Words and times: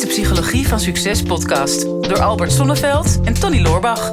de 0.00 0.06
Psychologie 0.06 0.68
van 0.68 0.80
Succes 0.80 1.22
podcast 1.22 1.82
door 1.82 2.20
Albert 2.20 2.52
Sonneveld 2.52 3.20
en 3.24 3.34
Tony 3.34 3.60
Loorbach. 3.60 4.10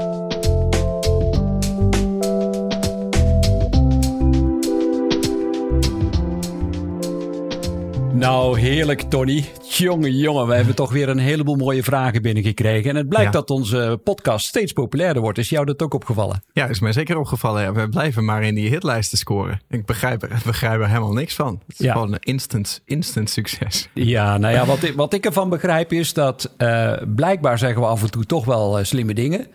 Nou, 8.14 8.60
heerlijk, 8.60 9.02
Tony. 9.02 9.46
Jongen, 9.78 10.16
jongen, 10.18 10.48
we 10.48 10.54
hebben 10.56 10.76
toch 10.76 10.92
weer 10.92 11.10
een 11.10 11.18
heleboel 11.18 11.56
mooie 11.56 11.84
vragen 11.84 12.22
binnengekregen. 12.22 12.90
En 12.90 12.96
het 12.96 13.10
blijkt 13.10 13.34
Ja. 13.34 13.40
dat 13.40 13.50
onze 13.50 14.00
podcast 14.04 14.48
steeds 14.48 14.74
populairder 14.74 15.22
wordt. 15.22 15.38
Is 15.38 15.50
jou 15.50 15.66
dat 15.66 15.82
ook 15.82 15.94
opgevallen? 15.94 16.44
Ja, 16.54 16.66
is 16.66 16.80
mij 16.80 16.92
zeker 16.92 17.18
opgevallen. 17.18 17.62
Ja, 17.62 17.72
we 17.72 17.90
blijven 17.90 18.26
maar 18.26 18.44
in 18.44 18.56
die 18.56 18.70
hitlijsten 18.70 19.18
scoren. 19.18 19.62
Ik 19.70 19.86
begrijp 19.86 20.22
er, 20.24 20.42
begrijp 20.46 20.80
er 20.82 20.88
helemaal 20.88 21.14
niks 21.14 21.36
van. 21.36 21.62
Het 21.68 21.80
is 21.80 21.86
Ja. 21.86 21.92
gewoon 21.92 22.14
een 22.14 22.20
instant, 22.20 22.82
instant 22.86 23.30
succes. 23.30 23.90
Ja, 23.94 24.38
nou 24.38 24.54
ja, 24.54 24.66
wat 24.66 24.84
ik, 24.84 24.94
wat 24.96 25.14
ik 25.14 25.26
ervan 25.26 25.50
begrijp 25.50 25.94
is 25.94 26.14
dat 26.14 26.54
eh, 26.58 26.94
blijkbaar 27.16 27.58
zeggen 27.58 27.82
we 27.82 27.88
af 27.88 28.02
en 28.02 28.12
toe 28.12 28.26
toch 28.26 28.46
wel 28.46 28.78
eh, 28.80 28.84
slimme 28.86 29.14
dingen. 29.14 29.48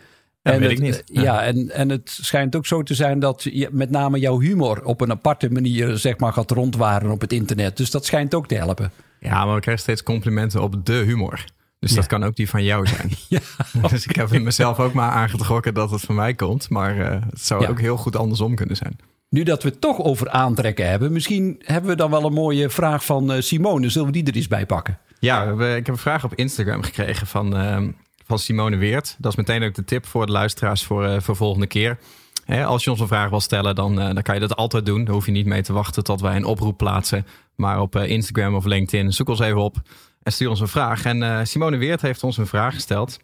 Ja, 0.42 0.50
weet 0.58 0.60
het, 0.62 0.70
ik 0.70 0.78
niet. 0.80 1.04
eh, 1.14 1.22
Ja, 1.22 1.42
en, 1.42 1.70
en 1.70 1.88
het 1.88 2.18
schijnt 2.22 2.56
ook 2.56 2.66
zo 2.66 2.82
te 2.82 2.94
zijn 2.94 3.18
dat 3.18 3.42
je, 3.42 3.68
met 3.72 3.90
name 3.90 4.18
jouw 4.18 4.40
humor 4.40 4.84
op 4.84 5.00
een 5.00 5.10
aparte 5.10 5.50
manier 5.50 5.96
zeg 5.96 6.18
maar 6.18 6.32
gaat 6.32 6.50
rondwaren 6.50 7.10
op 7.10 7.20
het 7.20 7.32
internet. 7.32 7.76
Dus 7.76 7.90
dat 7.90 8.04
schijnt 8.06 8.34
ook 8.34 8.46
te 8.48 8.54
helpen. 8.54 8.90
Ja, 9.20 9.44
maar 9.44 9.54
we 9.54 9.60
krijgen 9.60 9.82
steeds 9.82 10.02
complimenten 10.02 10.62
op 10.62 10.86
de 10.86 10.92
humor. 10.92 11.44
Dus 11.78 11.94
dat 11.94 12.06
kan 12.06 12.24
ook 12.24 12.36
die 12.36 12.48
van 12.48 12.64
jou 12.64 12.86
zijn. 12.86 13.10
Ja, 13.28 13.40
Dus 13.88 14.06
ik 14.06 14.16
heb 14.16 14.30
mezelf 14.30 14.80
ook 14.80 14.92
maar 14.92 15.10
aangetrokken 15.10 15.74
dat 15.74 15.90
het 15.90 16.00
van 16.00 16.14
mij 16.14 16.34
komt. 16.34 16.68
Maar 16.70 16.98
eh, 17.00 17.20
het 17.30 17.40
zou 17.40 17.66
ook 17.66 17.80
heel 17.80 17.96
goed 17.96 18.16
andersom 18.16 18.54
kunnen 18.54 18.76
zijn. 18.76 18.96
Nu 19.28 19.42
dat 19.42 19.62
we 19.62 19.68
het 19.68 19.80
toch 19.80 19.98
over 20.02 20.30
aantrekken 20.30 20.88
hebben, 20.88 21.12
misschien 21.12 21.62
hebben 21.64 21.90
we 21.90 21.96
dan 21.96 22.10
wel 22.10 22.24
een 22.24 22.32
mooie 22.32 22.70
vraag 22.70 23.04
van 23.04 23.32
eh, 23.32 23.40
Simone. 23.40 23.88
Zullen 23.88 24.06
we 24.06 24.12
die 24.12 24.24
er 24.26 24.34
eens 24.36 24.48
bij 24.48 24.66
pakken? 24.66 24.98
Ja, 25.18 25.54
we 25.54 25.66
ik 25.76 25.86
heb 25.86 25.94
een 25.94 26.00
vraag 26.00 26.24
op 26.24 26.34
Instagram 26.34 26.82
gekregen 26.82 27.26
van, 27.26 27.56
ehm, 27.56 27.90
van 28.24 28.38
Simone 28.38 28.76
Weert. 28.76 29.16
Dat 29.18 29.32
is 29.32 29.38
meteen 29.38 29.62
ook 29.62 29.74
de 29.74 29.84
tip 29.84 30.06
voor 30.06 30.26
de 30.26 30.32
luisteraars 30.32 30.84
voor, 30.84 31.22
voor 31.22 31.36
volgende 31.36 31.66
keer. 31.66 31.98
Hè, 32.44 32.64
als 32.64 32.84
je 32.84 32.90
ons 32.90 33.00
een 33.00 33.06
vraag 33.06 33.30
wil 33.30 33.40
stellen, 33.40 33.74
dan, 33.74 34.00
eh, 34.00 34.14
dan 34.14 34.22
kan 34.22 34.34
je 34.34 34.40
dat 34.40 34.56
altijd 34.56 34.86
doen. 34.86 35.04
Daar 35.04 35.14
hoef 35.14 35.26
je 35.26 35.32
niet 35.32 35.46
mee 35.46 35.62
te 35.62 35.72
wachten 35.72 36.04
tot 36.04 36.20
wij 36.20 36.36
een 36.36 36.44
oproep 36.44 36.76
plaatsen. 36.76 37.26
Maar 37.54 37.80
op 37.80 37.96
eh, 37.96 38.08
Instagram 38.08 38.54
of 38.54 38.64
LinkedIn, 38.64 39.12
zoek 39.12 39.28
ons 39.28 39.40
even 39.40 39.60
op 39.60 39.76
en 40.22 40.32
stuur 40.32 40.48
ons 40.48 40.60
een 40.60 40.68
vraag. 40.68 41.04
En 41.04 41.46
Simone 41.46 41.76
Weert 41.76 42.00
heeft 42.00 42.24
ons 42.24 42.36
een 42.36 42.46
vraag 42.46 42.74
gesteld. 42.74 43.18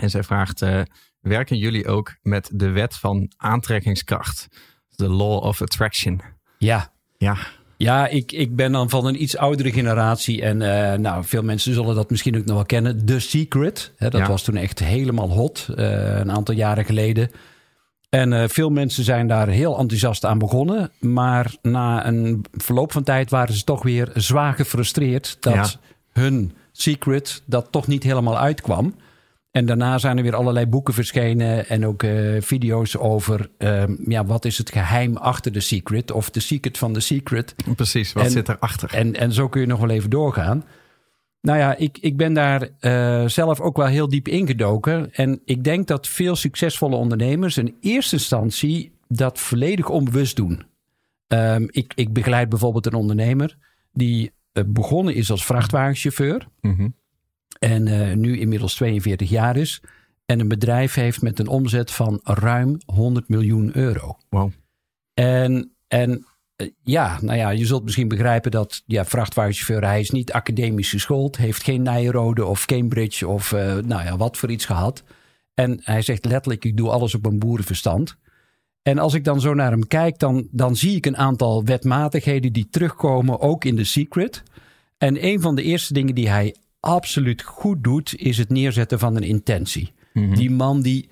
En 0.00 0.10
zij 0.10 0.22
vraagt, 0.22 0.64
werken 1.20 1.56
jullie 1.56 1.86
ook 1.86 2.16
met 2.22 2.50
de 2.52 2.70
wet 2.70 2.96
van 2.96 3.32
aantrekkingskracht? 3.36 4.48
The 4.96 5.08
law 5.08 5.42
of 5.42 5.62
attraction. 5.62 6.20
Ja. 6.58 6.92
Ja, 7.18 7.36
Ja, 7.82 8.06
ik, 8.08 8.32
ik 8.32 8.56
ben 8.56 8.72
dan 8.72 8.90
van 8.90 9.06
een 9.06 9.22
iets 9.22 9.36
oudere 9.36 9.72
generatie. 9.72 10.42
En 10.42 10.62
eh, 10.62 10.98
nou, 10.98 11.24
veel 11.24 11.42
mensen 11.42 11.74
zullen 11.74 11.94
dat 11.94 12.10
misschien 12.10 12.36
ook 12.36 12.44
nog 12.44 12.54
wel 12.54 12.64
kennen. 12.64 13.04
The 13.06 13.20
Secret. 13.20 13.92
Hè, 13.96 14.10
dat 14.10 14.20
Ja. 14.20 14.28
was 14.28 14.42
toen 14.42 14.56
echt 14.56 14.78
helemaal 14.78 15.30
hot. 15.30 15.68
eh, 15.76 16.18
een 16.18 16.30
aantal 16.30 16.54
jaren 16.54 16.84
geleden. 16.84 17.30
En 18.08 18.32
eh, 18.32 18.48
veel 18.48 18.70
mensen 18.70 19.04
zijn 19.04 19.26
daar 19.28 19.48
heel 19.48 19.78
enthousiast 19.78 20.24
aan 20.24 20.38
begonnen. 20.38 20.90
Maar 21.00 21.54
na 21.62 22.06
een 22.06 22.44
verloop 22.52 22.92
van 22.92 23.02
tijd 23.02 23.30
waren 23.30 23.54
ze 23.54 23.64
toch 23.64 23.82
weer 23.82 24.10
zwaar 24.14 24.54
gefrustreerd 24.54 25.36
dat 25.40 25.78
hun 26.12 26.52
secret 26.72 27.42
dat 27.46 27.66
toch 27.70 27.86
niet 27.86 28.02
helemaal 28.02 28.38
uitkwam. 28.38 28.94
En 29.50 29.66
daarna 29.66 29.98
zijn 29.98 30.16
er 30.16 30.22
weer 30.22 30.34
allerlei 30.36 30.66
boeken 30.66 30.94
verschenen 30.94 31.68
en 31.68 31.86
ook 31.86 32.02
eh, 32.02 32.40
video's 32.40 32.96
over 32.96 33.50
ehm, 33.58 33.94
ja, 34.10 34.24
wat 34.24 34.44
is 34.44 34.58
het 34.58 34.70
geheim 34.70 35.16
achter 35.16 35.52
de 35.52 35.60
secret 35.60 36.10
of 36.10 36.30
de 36.30 36.40
secret 36.40 36.78
van 36.78 36.92
de 36.92 37.00
secret. 37.00 37.54
precies. 37.76 38.12
Wat 38.12 38.24
En- 38.24 38.30
zit 38.30 38.48
erachter? 38.48 38.94
En, 38.94 39.16
en 39.16 39.32
zo 39.32 39.48
kun 39.48 39.60
je 39.60 39.66
nog 39.66 39.80
wel 39.80 39.90
even 39.90 40.10
doorgaan. 40.10 40.64
Nou 41.40 41.58
ja, 41.58 41.76
ik, 41.76 41.98
ik 42.00 42.16
ben 42.16 42.32
daar 42.32 42.68
eh, 42.80 43.26
zelf 43.26 43.60
ook 43.60 43.76
wel 43.76 43.86
heel 43.86 44.08
diep 44.08 44.28
ingedoken. 44.28 45.12
En 45.12 45.40
ik 45.44 45.64
denk 45.64 45.86
dat 45.86 46.08
veel 46.08 46.36
succesvolle 46.36 46.96
ondernemers 46.96 47.56
in 47.56 47.76
eerste 47.80 48.14
instantie 48.16 48.92
dat 49.08 49.38
volledig 49.38 49.88
onbewust 49.88 50.36
doen. 50.36 50.62
Ehm, 51.26 51.66
ik, 51.70 51.92
ik 51.94 52.12
begeleid 52.12 52.48
bijvoorbeeld 52.48 52.86
een 52.86 52.94
ondernemer 52.94 53.56
die 53.92 54.32
eh, 54.52 54.64
begonnen 54.66 55.14
is 55.14 55.30
als 55.30 55.44
vrachtwagenchauffeur. 55.44 56.48
Mhm. 56.60 56.88
En 57.60 57.88
eh, 57.88 58.16
nu 58.16 58.38
inmiddels 58.38 58.74
42 58.74 59.28
jaar 59.30 59.56
is. 59.56 59.82
En 60.26 60.40
een 60.40 60.48
bedrijf 60.48 60.94
heeft 60.94 61.22
met 61.22 61.38
een 61.38 61.48
omzet 61.48 61.90
van 61.90 62.20
ruim 62.22 62.78
100 62.86 63.28
miljoen 63.28 63.76
euro. 63.76 64.16
Wow. 64.28 64.50
En, 65.14 65.72
en 65.88 66.26
eh, 66.56 66.68
ja, 66.82 67.18
nou 67.20 67.38
ja, 67.38 67.50
je 67.50 67.66
zult 67.66 67.84
misschien 67.84 68.08
begrijpen 68.08 68.50
dat 68.50 68.82
ja, 68.86 69.04
vrachtwagenchauffeur, 69.04 69.88
hij 69.88 70.00
is 70.00 70.10
niet 70.10 70.32
academisch 70.32 70.90
geschoold, 70.90 71.36
heeft 71.36 71.62
geen 71.62 71.82
Nijrode 71.82 72.44
of 72.44 72.64
Cambridge 72.64 73.28
of 73.28 73.52
eh, 73.52 73.76
nou 73.76 74.04
ja, 74.04 74.16
wat 74.16 74.36
voor 74.36 74.50
iets 74.50 74.64
gehad. 74.64 75.02
En 75.54 75.80
hij 75.82 76.02
zegt 76.02 76.24
letterlijk, 76.24 76.64
ik 76.64 76.76
doe 76.76 76.90
alles 76.90 77.14
op 77.14 77.26
een 77.26 77.38
boerenverstand. 77.38 78.16
En 78.82 78.98
als 78.98 79.14
ik 79.14 79.24
dan 79.24 79.40
zo 79.40 79.54
naar 79.54 79.70
hem 79.70 79.86
kijk, 79.86 80.18
dan, 80.18 80.48
dan 80.50 80.76
zie 80.76 80.96
ik 80.96 81.06
een 81.06 81.16
aantal 81.16 81.64
wetmatigheden 81.64 82.52
die 82.52 82.68
terugkomen, 82.70 83.40
ook 83.40 83.64
in 83.64 83.76
de 83.76 83.84
secret. 83.84 84.42
En 84.98 85.24
een 85.24 85.40
van 85.40 85.54
de 85.54 85.62
eerste 85.62 85.92
dingen 85.92 86.14
die 86.14 86.28
hij 86.28 86.54
absoluut 86.80 87.42
goed 87.42 87.84
doet, 87.84 88.14
is 88.16 88.38
het 88.38 88.48
neerzetten 88.48 88.98
van 88.98 89.16
een 89.16 89.22
intentie. 89.22 89.92
Die 90.12 90.50
man 90.50 90.82
die 90.82 91.08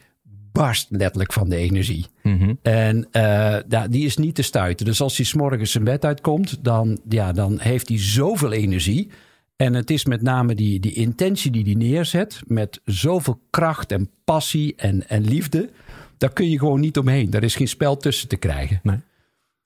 barst 0.52 0.86
letterlijk 0.90 1.32
van 1.32 1.48
de 1.48 1.56
energie. 1.56 2.06
Mhm. 2.22 2.54
En 2.62 3.08
eh, 3.10 3.56
ja, 3.68 3.88
die 3.88 4.04
is 4.04 4.16
niet 4.16 4.34
te 4.34 4.42
stuiten. 4.42 4.86
Dus 4.86 5.00
als 5.00 5.16
hij 5.16 5.26
s'morgens 5.26 5.70
zijn 5.70 5.84
bed 5.84 6.04
uitkomt, 6.04 6.64
dan, 6.64 7.00
ja, 7.08 7.32
dan 7.32 7.58
heeft 7.58 7.88
hij 7.88 7.98
zoveel 7.98 8.52
energie. 8.52 9.10
En 9.56 9.74
het 9.74 9.90
is 9.90 10.04
met 10.04 10.22
name 10.22 10.54
die, 10.54 10.80
die 10.80 10.92
intentie 10.92 11.50
die 11.50 11.64
hij 11.64 11.74
neerzet, 11.74 12.40
met 12.46 12.80
zoveel 12.84 13.40
kracht 13.50 13.92
en 13.92 14.10
passie 14.24 14.74
en, 14.76 15.08
en 15.08 15.24
liefde. 15.24 15.70
Daar 16.18 16.32
kun 16.32 16.50
je 16.50 16.58
gewoon 16.58 16.80
niet 16.80 16.98
omheen. 16.98 17.30
Daar 17.30 17.42
is 17.42 17.56
geen 17.56 17.68
spel 17.68 17.96
tussen 17.96 18.28
te 18.28 18.36
krijgen. 18.36 18.80
Nee. 18.82 18.98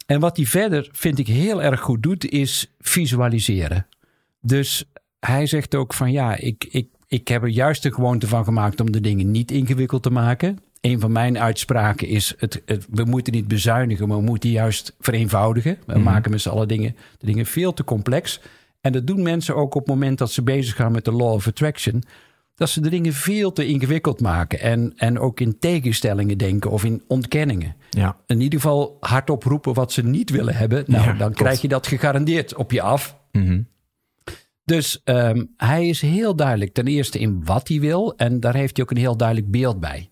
En 0.07 0.21
wat 0.21 0.37
hij 0.37 0.47
verder, 0.47 0.89
vind 0.93 1.19
ik, 1.19 1.27
heel 1.27 1.63
erg 1.63 1.81
goed 1.81 2.03
doet, 2.03 2.31
is 2.31 2.73
visualiseren. 2.81 3.87
Dus 4.41 4.85
hij 5.27 5.47
zegt 5.47 5.75
ook 5.75 5.95
van 5.95 6.13
ja, 6.13 6.37
ik, 6.37 6.67
ik, 6.71 6.89
ik 7.07 7.29
heb 7.29 7.43
er 7.43 7.49
juist 7.49 7.83
de 7.83 7.93
gewoonte 7.95 8.27
van 8.27 8.45
gemaakt 8.45 8.81
om 8.81 8.93
de 8.93 9.01
dingen 9.01 9.31
niet 9.31 9.51
ingewikkeld 9.51 10.03
te 10.03 10.11
maken. 10.11 10.59
Een 10.81 11.01
van 11.01 11.13
mijn 11.13 11.39
uitspraken 11.39 12.09
is: 12.09 12.35
het, 12.39 12.63
het- 12.65 12.87
we 12.91 13.05
moeten 13.05 13.33
niet 13.33 13.49
bezuinigen, 13.49 14.09
maar 14.09 14.17
we 14.17 14.23
moeten 14.25 14.51
juist 14.51 14.95
vereenvoudigen. 15.01 15.79
We 15.87 15.99
maken 15.99 16.31
met 16.31 16.41
z'n 16.41 16.49
allen 16.49 16.69
dingen, 16.69 16.97
de 17.19 17.27
dingen 17.27 17.47
veel 17.47 17.73
te 17.75 17.85
complex. 17.85 18.41
En 18.81 18.93
dat 18.93 19.07
doen 19.07 19.23
mensen 19.23 19.57
ook 19.57 19.75
op 19.75 19.81
het 19.81 19.95
moment 19.95 20.19
dat 20.19 20.33
ze 20.33 20.43
bezig 20.43 20.77
gaan 20.77 20.93
met 20.93 21.05
de 21.05 21.13
law 21.13 21.33
of 21.33 21.47
attraction. 21.47 22.03
Dat 22.55 22.69
ze 22.71 22.81
de 22.81 22.91
dingen 22.91 23.13
veel 23.13 23.53
te 23.53 23.67
ingewikkeld 23.67 24.21
maken. 24.21 24.61
En, 24.61 24.93
en 24.97 25.19
ook 25.19 25.41
in 25.41 25.59
tegenstellingen 25.59 26.39
denken 26.39 26.71
of 26.71 26.85
in 26.85 27.03
ontkenningen 27.09 27.75
Ja. 27.91 28.17
in 28.27 28.41
ieder 28.41 28.61
geval 28.61 28.97
hardop 29.01 29.43
roepen 29.43 29.75
wat 29.75 29.93
ze 29.93 30.03
niet 30.05 30.31
willen 30.31 30.55
hebben. 30.55 30.85
Nou, 30.87 31.03
Ja, 31.03 31.09
dan 31.09 31.17
klopt. 31.19 31.35
krijg 31.37 31.61
je 31.61 31.69
dat 31.69 31.87
gegarandeerd 31.87 32.55
op 32.57 32.71
je 32.73 32.83
af. 32.83 33.17
Mhm. 33.33 33.61
Dus 34.65 35.03
ehm, 35.05 35.45
hij 35.57 35.89
is 35.89 36.01
heel 36.01 36.37
duidelijk 36.37 36.73
ten 36.73 36.87
eerste 36.87 37.19
in 37.19 37.45
wat 37.45 37.69
hij 37.69 37.81
wil. 37.81 38.17
En 38.17 38.41
daar 38.41 38.55
heeft 38.55 38.77
hij 38.77 38.85
ook 38.85 38.91
een 38.91 38.97
heel 38.97 39.17
duidelijk 39.17 39.51
beeld 39.51 39.81
bij. 39.81 40.11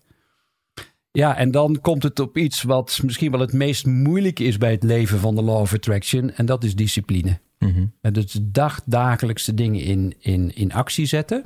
Ja, 1.11 1.37
en 1.37 1.51
dan 1.51 1.81
komt 1.81 2.03
het 2.03 2.19
op 2.19 2.37
iets 2.37 2.63
wat 2.63 2.99
misschien 3.03 3.31
wel 3.31 3.39
het 3.39 3.53
meest 3.53 3.85
moeilijk 3.85 4.39
is 4.39 4.57
bij 4.57 4.71
het 4.71 4.83
leven 4.83 5.19
van 5.19 5.35
de 5.35 5.41
Law 5.41 5.59
of 5.59 5.73
Attraction. 5.73 6.31
En 6.31 6.45
dat 6.45 6.63
is 6.63 6.75
discipline. 6.75 7.39
Mhm. 7.59 7.85
En 8.01 8.13
dus 8.13 8.39
dagdagelijkse 8.41 9.53
dingen 9.53 9.81
in, 9.81 10.15
in, 10.19 10.55
in 10.55 10.73
actie 10.73 11.05
zetten. 11.05 11.45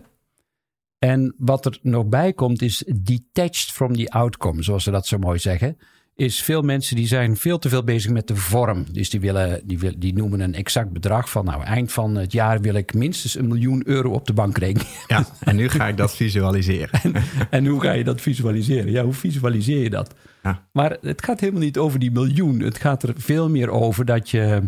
En 1.00 1.36
wat 1.38 1.66
er 1.66 1.80
nog 1.82 2.06
bij 2.06 2.34
komt 2.34 2.62
is 2.62 2.84
detached 2.96 3.72
from 3.72 3.96
the 3.96 4.10
outcome, 4.10 4.64
zoals 4.64 4.84
ze 4.84 4.92
dat 4.92 5.08
zo 5.08 5.18
mooi 5.18 5.40
zeggen. 5.40 5.78
Is 6.16 6.42
veel 6.44 6.62
mensen 6.62 6.96
die 6.96 7.08
zijn 7.08 7.38
veel 7.38 7.60
te 7.60 7.70
veel 7.70 7.84
bezig 7.84 8.12
met 8.12 8.28
de 8.28 8.36
vorm. 8.36 8.86
Dus 8.92 9.10
die, 9.10 9.20
willen, 9.20 9.62
die, 9.68 9.80
wil- 9.80 9.94
die 9.98 10.14
noemen 10.14 10.40
een 10.40 10.54
exact 10.54 10.92
bedrag 10.92 11.30
van 11.30 11.46
nou 11.46 11.64
eind 11.64 11.92
van 11.92 12.16
het 12.16 12.32
jaar 12.32 12.62
wil 12.62 12.74
ik 12.74 12.94
minstens 12.94 13.36
een 13.36 13.48
miljoen 13.48 13.82
euro 13.88 14.12
op 14.12 14.26
de 14.26 14.34
bankrekening. 14.34 14.90
Ja, 15.08 15.26
en 15.40 15.56
nu 15.56 15.70
ga 15.70 15.88
ik 15.88 15.98
dat 15.98 16.16
visualiseren. 16.16 17.02
en 17.50 17.66
hoe 17.66 17.82
ga 17.82 17.92
je 17.92 18.04
dat 18.04 18.22
visualiseren? 18.22 18.92
Ja, 18.92 19.04
hoe 19.04 19.14
visualiseer 19.14 19.84
je 19.84 19.90
dat? 19.90 20.14
Ja. 20.44 20.68
Maar 20.72 20.98
het 21.02 21.24
gaat 21.24 21.40
helemaal 21.40 21.62
niet 21.62 21.78
over 21.78 22.00
die 22.00 22.12
miljoen. 22.12 22.60
Het 22.60 22.78
gaat 22.78 23.04
er 23.04 23.14
veel 23.18 23.50
meer 23.50 23.70
over 23.70 24.06
dat 24.06 24.30
je 24.30 24.64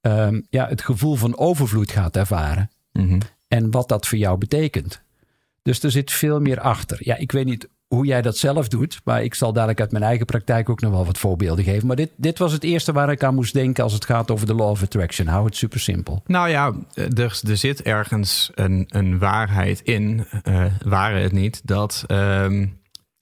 ehm, 0.00 0.40
ja, 0.50 0.68
het 0.68 0.82
gevoel 0.82 1.14
van 1.14 1.38
overvloed 1.38 1.90
gaat 1.90 2.16
ervaren. 2.16 2.70
Mhm. 2.92 3.18
en 3.48 3.70
wat 3.70 3.88
dat 3.88 4.06
voor 4.06 4.18
jou 4.18 4.38
betekent. 4.38 5.02
Dus 5.62 5.82
er 5.82 5.90
zit 5.90 6.10
veel 6.10 6.40
meer 6.40 6.60
achter. 6.60 6.98
Ja, 7.00 7.16
ik 7.16 7.32
weet 7.32 7.44
niet 7.44 7.68
hoe 7.88 8.06
jij 8.06 8.22
dat 8.22 8.36
zelf 8.36 8.68
doet, 8.68 9.00
maar 9.04 9.24
ik 9.24 9.34
zal 9.34 9.52
dadelijk 9.52 9.80
uit 9.80 9.92
mijn 9.92 10.04
eigen 10.04 10.26
praktijk 10.26 10.68
ook 10.68 10.80
nog 10.80 10.90
wel 10.90 11.04
wat 11.04 11.18
voorbeelden 11.18 11.64
geven. 11.64 11.86
Maar 11.86 11.96
dit, 11.96 12.10
dit 12.16 12.38
was 12.38 12.52
het 12.52 12.64
eerste 12.64 12.92
waar 12.92 13.10
ik 13.10 13.22
aan 13.22 13.34
moest 13.34 13.52
denken 13.52 13.84
als 13.84 13.92
het 13.92 14.04
gaat 14.04 14.30
over 14.30 14.46
de 14.46 14.54
law 14.54 14.70
of 14.70 14.82
attraction. 14.82 15.26
Hou 15.26 15.44
het 15.44 15.56
super 15.56 15.80
simpel. 15.80 16.22
Nou 16.26 16.48
ja, 16.48 16.74
er, 16.94 17.40
er 17.48 17.56
zit 17.56 17.82
ergens 17.82 18.50
een, 18.54 18.86
een 18.88 19.18
waarheid 19.18 19.80
in, 19.80 20.26
eh 20.42 20.64
waren 20.84 21.22
het 21.22 21.32
niet, 21.32 21.60
dat 21.64 22.04
ehm, 22.06 22.66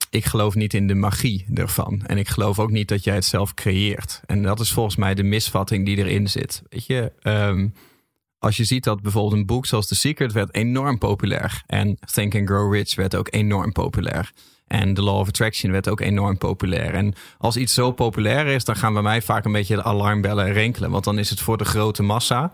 ik 0.09 0.25
geloof 0.25 0.55
niet 0.55 0.73
in 0.73 0.87
de 0.87 0.95
magie 0.95 1.45
ervan. 1.53 2.01
En 2.05 2.17
ik 2.17 2.27
geloof 2.27 2.59
ook 2.59 2.71
niet 2.71 2.87
dat 2.87 3.03
jij 3.03 3.15
het 3.15 3.25
zelf 3.25 3.53
creëert. 3.53 4.21
En 4.25 4.43
dat 4.43 4.59
is 4.59 4.71
volgens 4.71 4.95
mij 4.95 5.13
de 5.13 5.23
misvatting 5.23 5.85
die 5.85 5.97
erin 5.97 6.29
zit. 6.29 6.61
Weet 6.69 6.85
je, 6.85 7.11
ehm, 7.21 7.67
als 8.39 8.57
je 8.57 8.63
ziet 8.63 8.83
dat 8.83 9.01
bijvoorbeeld 9.01 9.33
een 9.33 9.45
boek 9.45 9.65
zoals 9.65 9.87
The 9.87 9.95
Secret 9.95 10.31
werd 10.31 10.55
enorm 10.55 10.97
populair. 10.97 11.63
En 11.65 11.97
Think 12.13 12.35
and 12.35 12.47
Grow 12.47 12.73
Rich 12.73 12.95
werd 12.95 13.15
ook 13.15 13.27
enorm 13.31 13.71
populair. 13.71 14.31
En 14.67 14.93
The 14.93 15.01
Law 15.01 15.19
of 15.19 15.27
Attraction 15.27 15.71
werd 15.71 15.89
ook 15.89 15.99
enorm 15.99 16.37
populair. 16.37 16.93
En 16.93 17.13
als 17.37 17.57
iets 17.57 17.73
zo 17.73 17.91
populair 17.91 18.45
is, 18.47 18.63
dan 18.63 18.75
gaan 18.75 18.93
bij 18.93 19.01
mij 19.01 19.21
vaak 19.21 19.45
een 19.45 19.51
beetje 19.51 19.75
de 19.75 19.83
alarmbellen 19.83 20.53
rinkelen. 20.53 20.91
Want 20.91 21.03
dan 21.03 21.19
is 21.19 21.29
het 21.29 21.39
voor 21.39 21.57
de 21.57 21.65
grote 21.65 22.03
massa. 22.03 22.51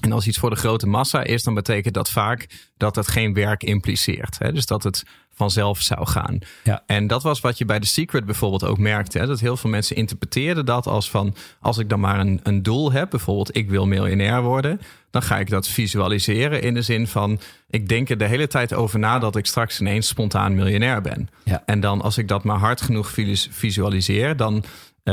En 0.00 0.12
als 0.12 0.26
iets 0.26 0.38
voor 0.38 0.50
de 0.50 0.56
grote 0.56 0.86
massa 0.86 1.22
is, 1.22 1.42
dan 1.42 1.54
betekent 1.54 1.94
dat 1.94 2.10
vaak 2.10 2.46
dat 2.76 2.96
het 2.96 3.08
geen 3.08 3.34
werk 3.34 3.62
impliceert. 3.62 4.38
Hè? 4.38 4.52
Dus 4.52 4.66
dat 4.66 4.82
het 4.82 5.04
vanzelf 5.34 5.80
zou 5.80 6.06
gaan. 6.06 6.38
Ja. 6.64 6.82
En 6.86 7.06
dat 7.06 7.22
was 7.22 7.40
wat 7.40 7.58
je 7.58 7.64
bij 7.64 7.80
The 7.80 7.86
Secret 7.86 8.24
bijvoorbeeld 8.24 8.64
ook 8.64 8.78
merkte. 8.78 9.18
Hè? 9.18 9.26
Dat 9.26 9.40
heel 9.40 9.56
veel 9.56 9.70
mensen 9.70 9.96
interpreteerden 9.96 10.66
dat 10.66 10.86
als 10.86 11.10
van... 11.10 11.34
als 11.60 11.78
ik 11.78 11.88
dan 11.88 12.00
maar 12.00 12.20
een, 12.20 12.40
een 12.42 12.62
doel 12.62 12.92
heb, 12.92 13.10
bijvoorbeeld 13.10 13.56
ik 13.56 13.70
wil 13.70 13.86
miljonair 13.86 14.42
worden... 14.42 14.80
dan 15.10 15.22
ga 15.22 15.38
ik 15.38 15.50
dat 15.50 15.68
visualiseren 15.68 16.62
in 16.62 16.74
de 16.74 16.82
zin 16.82 17.06
van... 17.06 17.40
ik 17.70 17.88
denk 17.88 18.10
er 18.10 18.18
de 18.18 18.26
hele 18.26 18.46
tijd 18.46 18.74
over 18.74 18.98
na 18.98 19.18
dat 19.18 19.36
ik 19.36 19.46
straks 19.46 19.80
ineens 19.80 20.08
spontaan 20.08 20.54
miljonair 20.54 21.00
ben. 21.00 21.28
Ja. 21.44 21.62
En 21.66 21.80
dan 21.80 22.00
als 22.00 22.18
ik 22.18 22.28
dat 22.28 22.44
maar 22.44 22.58
hard 22.58 22.80
genoeg 22.80 23.10
vis- 23.10 23.48
visualiseer... 23.50 24.36
dan 24.36 24.64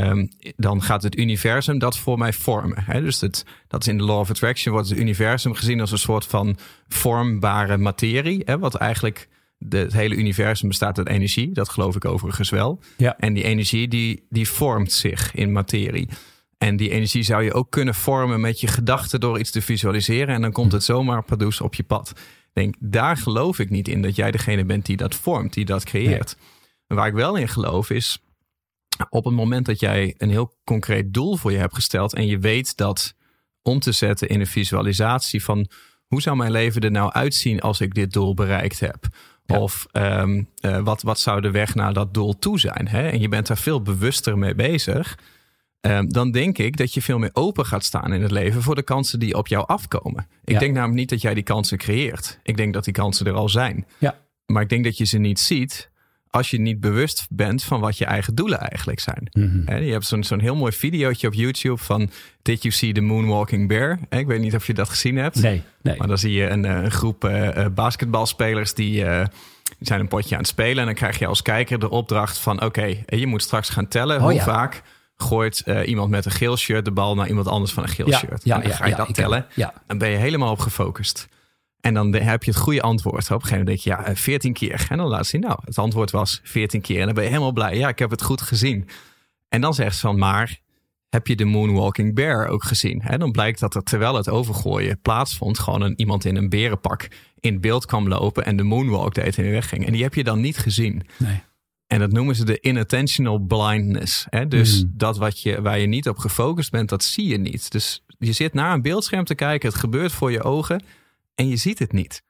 Ehm, 0.02 0.26
dan 0.56 0.82
gaat 0.82 1.02
het 1.02 1.18
universum 1.18 1.78
dat 1.78 1.98
voor 1.98 2.18
mij 2.18 2.32
vormen. 2.32 2.82
Hè? 2.84 3.00
Dus 3.00 3.20
het, 3.20 3.44
dat 3.68 3.80
is 3.80 3.88
in 3.88 3.98
de 3.98 4.04
Law 4.04 4.18
of 4.18 4.30
Attraction 4.30 4.72
wordt 4.72 4.88
het 4.88 4.98
universum 4.98 5.54
gezien 5.54 5.80
als 5.80 5.90
een 5.90 5.98
soort 5.98 6.26
van 6.26 6.56
vormbare 6.88 7.76
materie. 7.76 8.42
Hè? 8.44 8.58
Wat 8.58 8.74
eigenlijk 8.74 9.28
de, 9.58 9.78
het 9.78 9.92
hele 9.92 10.14
universum 10.14 10.68
bestaat 10.68 10.98
uit 10.98 11.08
energie. 11.08 11.52
Dat 11.52 11.68
geloof 11.68 11.96
ik 11.96 12.04
overigens 12.04 12.50
wel. 12.50 12.80
Ja. 12.96 13.16
En 13.18 13.32
die 13.32 13.44
energie 13.44 13.88
die, 13.88 14.26
die 14.28 14.48
vormt 14.48 14.92
zich 14.92 15.34
in 15.34 15.52
materie. 15.52 16.08
En 16.58 16.76
die 16.76 16.90
energie 16.90 17.22
zou 17.22 17.42
je 17.42 17.52
ook 17.52 17.70
kunnen 17.70 17.94
vormen 17.94 18.40
met 18.40 18.60
je 18.60 18.66
gedachten 18.66 19.20
door 19.20 19.38
iets 19.38 19.50
te 19.50 19.62
visualiseren. 19.62 20.34
En 20.34 20.40
dan 20.40 20.52
komt 20.52 20.72
het 20.72 20.84
zomaar 20.84 21.22
pardoes 21.22 21.60
op 21.60 21.74
je 21.74 21.82
pad. 21.82 22.12
Denk, 22.52 22.74
daar 22.78 23.16
geloof 23.16 23.58
ik 23.58 23.70
niet 23.70 23.88
in 23.88 24.02
dat 24.02 24.16
jij 24.16 24.30
degene 24.30 24.64
bent 24.64 24.86
die 24.86 24.96
dat 24.96 25.14
vormt, 25.14 25.52
die 25.52 25.64
dat 25.64 25.84
creëert. 25.84 26.36
Waar 26.86 27.06
ik 27.06 27.14
wel 27.14 27.36
in 27.36 27.48
geloof 27.48 27.90
is, 27.90 28.22
op 29.10 29.24
het 29.24 29.34
moment 29.34 29.66
dat 29.66 29.80
jij 29.80 30.14
een 30.18 30.30
heel 30.30 30.54
concreet 30.64 31.14
doel 31.14 31.36
voor 31.36 31.52
je 31.52 31.58
hebt 31.58 31.74
gesteld 31.74 32.14
en 32.14 32.26
je 32.26 32.38
weet 32.38 32.76
dat 32.76 33.14
om 33.62 33.78
te 33.78 33.92
zetten 33.92 34.28
in 34.28 34.40
een 34.40 34.46
visualisatie 34.46 35.44
van 35.44 35.68
hoe 36.06 36.22
zou 36.22 36.36
mijn 36.36 36.50
leven 36.50 36.80
er 36.80 36.90
nou 36.90 37.12
uitzien 37.12 37.60
als 37.60 37.80
ik 37.80 37.94
dit 37.94 38.12
doel 38.12 38.34
bereikt 38.34 38.80
heb? 38.80 39.06
Ja. 39.44 39.58
Of 39.60 39.86
ehm, 39.92 40.42
eh, 40.60 40.78
wat, 40.80 41.02
wat 41.02 41.18
zou 41.20 41.40
de 41.40 41.50
weg 41.50 41.74
naar 41.74 41.92
dat 41.92 42.14
doel 42.14 42.38
toe 42.38 42.58
zijn? 42.60 42.88
Hè? 42.88 43.08
En 43.08 43.20
je 43.20 43.28
bent 43.28 43.46
daar 43.46 43.58
veel 43.58 43.82
bewuster 43.82 44.38
mee 44.38 44.54
bezig. 44.54 45.18
ehm, 45.80 46.08
dan 46.08 46.30
denk 46.30 46.58
ik 46.58 46.76
dat 46.76 46.94
je 46.94 47.02
veel 47.02 47.18
meer 47.18 47.30
open 47.32 47.66
gaat 47.66 47.84
staan 47.84 48.12
in 48.12 48.22
het 48.22 48.30
leven 48.30 48.62
voor 48.62 48.74
de 48.74 48.82
kansen 48.82 49.18
die 49.18 49.34
op 49.34 49.46
jou 49.46 49.66
afkomen. 49.66 50.26
Ik 50.44 50.52
Ja. 50.52 50.58
denk 50.58 50.72
namelijk 50.74 50.98
niet 50.98 51.08
dat 51.08 51.20
jij 51.20 51.34
die 51.34 51.42
kansen 51.42 51.78
creëert. 51.78 52.38
Ik 52.42 52.56
denk 52.56 52.74
dat 52.74 52.84
die 52.84 52.92
kansen 52.92 53.26
er 53.26 53.32
al 53.32 53.48
zijn. 53.48 53.86
Ja. 53.98 54.18
Maar 54.46 54.62
ik 54.62 54.68
denk 54.68 54.84
dat 54.84 54.96
je 54.98 55.04
ze 55.04 55.18
niet 55.18 55.38
ziet 55.38 55.90
als 56.30 56.50
je 56.50 56.60
niet 56.60 56.80
bewust 56.80 57.26
bent 57.30 57.64
van 57.64 57.80
wat 57.80 57.98
je 57.98 58.04
eigen 58.04 58.34
doelen 58.34 58.58
eigenlijk 58.60 59.00
zijn. 59.00 59.28
Hè, 59.64 59.76
Je 59.76 59.92
hebt 59.92 60.06
zo'n 60.06 60.24
zo'n 60.24 60.40
heel 60.40 60.56
mooi 60.56 60.72
videootje 60.72 61.26
op 61.26 61.34
YouTube 61.34 61.76
van 61.82 62.10
Did 62.42 62.62
you 62.62 62.74
see 62.74 62.92
the 62.92 63.00
moonwalking 63.00 63.68
bear? 63.68 63.98
Ik 64.08 64.26
weet 64.26 64.40
niet 64.40 64.54
of 64.54 64.66
je 64.66 64.74
dat 64.74 64.88
gezien 64.88 65.16
hebt. 65.16 65.42
Nee, 65.42 65.62
nee. 65.82 65.96
Maar 65.98 66.08
dan 66.08 66.18
zie 66.18 66.32
je 66.32 66.48
een, 66.48 66.64
eh, 66.64 66.82
een 66.82 66.90
groep 66.90 67.24
eh, 67.24 67.66
basketbalspelers 67.74 68.74
die, 68.74 68.92
die 69.78 69.86
zijn 69.86 70.00
een 70.00 70.08
potje 70.08 70.34
aan 70.34 70.40
het 70.40 70.50
spelen. 70.50 70.78
En 70.78 70.84
dan 70.86 70.94
krijg 70.94 71.18
je 71.18 71.26
als 71.26 71.42
kijker 71.42 71.78
de 71.78 71.90
opdracht 71.90 72.38
van 72.38 72.62
oké, 72.64 72.96
je 73.06 73.26
moet 73.26 73.42
straks 73.42 73.68
gaan 73.68 73.88
tellen 73.88 74.16
Oh, 74.16 74.22
hoe 74.22 74.32
ja. 74.32 74.42
vaak 74.44 74.82
gooit 75.16 75.64
iemand 75.84 76.10
met 76.10 76.24
een 76.24 76.30
geel 76.30 76.56
shirt 76.56 76.84
de 76.84 76.90
bal 76.90 77.14
naar 77.14 77.28
iemand 77.28 77.46
anders 77.46 77.72
van 77.72 77.82
een 77.82 77.88
geel 77.88 78.08
Ja, 78.08 78.18
shirt. 78.18 78.44
ja, 78.44 78.54
en 78.54 78.60
dan 78.60 78.70
ja, 78.70 78.76
ga 78.76 78.86
je 78.86 78.94
dat 78.94 79.14
tellen. 79.14 79.46
ja. 79.54 79.72
Dan 79.86 79.98
ben 79.98 80.08
je 80.10 80.16
helemaal 80.16 80.50
op 80.50 80.58
gefocust. 80.58 81.28
En 81.80 81.94
dan 81.94 82.14
heb 82.14 82.44
je 82.44 82.50
het 82.50 82.60
goede 82.60 82.82
antwoord. 82.82 83.24
Op 83.24 83.30
een 83.30 83.40
gegeven 83.40 83.58
moment 83.58 83.66
denk 83.84 83.96
je, 83.98 84.02
ja, 84.02 84.08
eh, 84.08 84.16
14 84.16 84.52
keer. 84.52 84.86
En 84.88 84.96
dan 84.96 85.06
laat 85.08 85.26
zien, 85.26 85.40
nou, 85.40 85.58
het 85.64 85.78
antwoord 85.78 86.10
was 86.10 86.40
14 86.42 86.80
keer. 86.80 86.98
En 87.00 87.04
dan 87.04 87.14
ben 87.14 87.22
je 87.24 87.28
helemaal 87.30 87.52
blij. 87.52 87.76
Ja, 87.76 87.88
ik 87.88 87.98
heb 87.98 88.10
het 88.10 88.22
goed 88.22 88.40
gezien. 88.40 88.88
En 89.48 89.60
dan 89.60 89.74
zegt 89.74 89.94
ze 89.94 90.00
van, 90.00 90.18
maar 90.18 90.58
heb 91.08 91.26
je 91.26 91.36
de 91.36 91.44
Moonwalking 91.44 92.14
Bear 92.14 92.46
ook 92.48 92.64
gezien? 92.64 93.00
Hè, 93.02 93.18
dan 93.18 93.32
blijkt 93.32 93.60
dat 93.60 93.74
er 93.74 93.82
terwijl 93.82 94.14
het 94.14 94.28
overgooien 94.28 95.00
plaatsvond, 95.00 95.58
gewoon 95.58 95.82
een, 95.82 96.00
iemand 96.00 96.24
in 96.24 96.36
een 96.36 96.48
berenpak 96.48 97.08
in 97.40 97.60
beeld 97.60 97.86
kwam 97.86 98.08
lopen 98.08 98.44
en 98.44 98.56
de 98.56 98.62
moonwalk 98.62 99.14
deed 99.14 99.36
en 99.36 99.42
weer 99.42 99.52
wegging. 99.52 99.86
En 99.86 99.92
die 99.92 100.02
heb 100.02 100.14
je 100.14 100.24
dan 100.24 100.40
niet 100.40 100.58
gezien. 100.58 101.02
nee. 101.16 101.40
En 101.86 101.98
dat 101.98 102.12
noemen 102.12 102.34
ze 102.36 102.44
de 102.44 102.60
inattentional 102.60 103.38
blindness. 103.38 104.26
Hè? 104.30 104.48
Dus 104.48 104.82
Mhm. 104.82 104.90
dat 104.96 105.18
wat 105.18 105.40
je, 105.40 105.62
waar 105.62 105.78
je 105.78 105.86
niet 105.86 106.08
op 106.08 106.18
gefocust 106.18 106.70
bent, 106.70 106.88
dat 106.88 107.04
zie 107.04 107.26
je 107.28 107.38
niet. 107.38 107.70
Dus 107.72 108.04
je 108.18 108.32
zit 108.32 108.54
naar 108.54 108.72
een 108.74 108.82
beeldscherm 108.82 109.24
te 109.24 109.34
kijken, 109.34 109.68
het 109.68 109.78
gebeurt 109.78 110.12
voor 110.12 110.30
je 110.32 110.42
ogen 110.42 110.82
en 111.38 111.48
je 111.48 111.56
ziet 111.56 111.78
het 111.78 111.92
niet. 111.92 112.22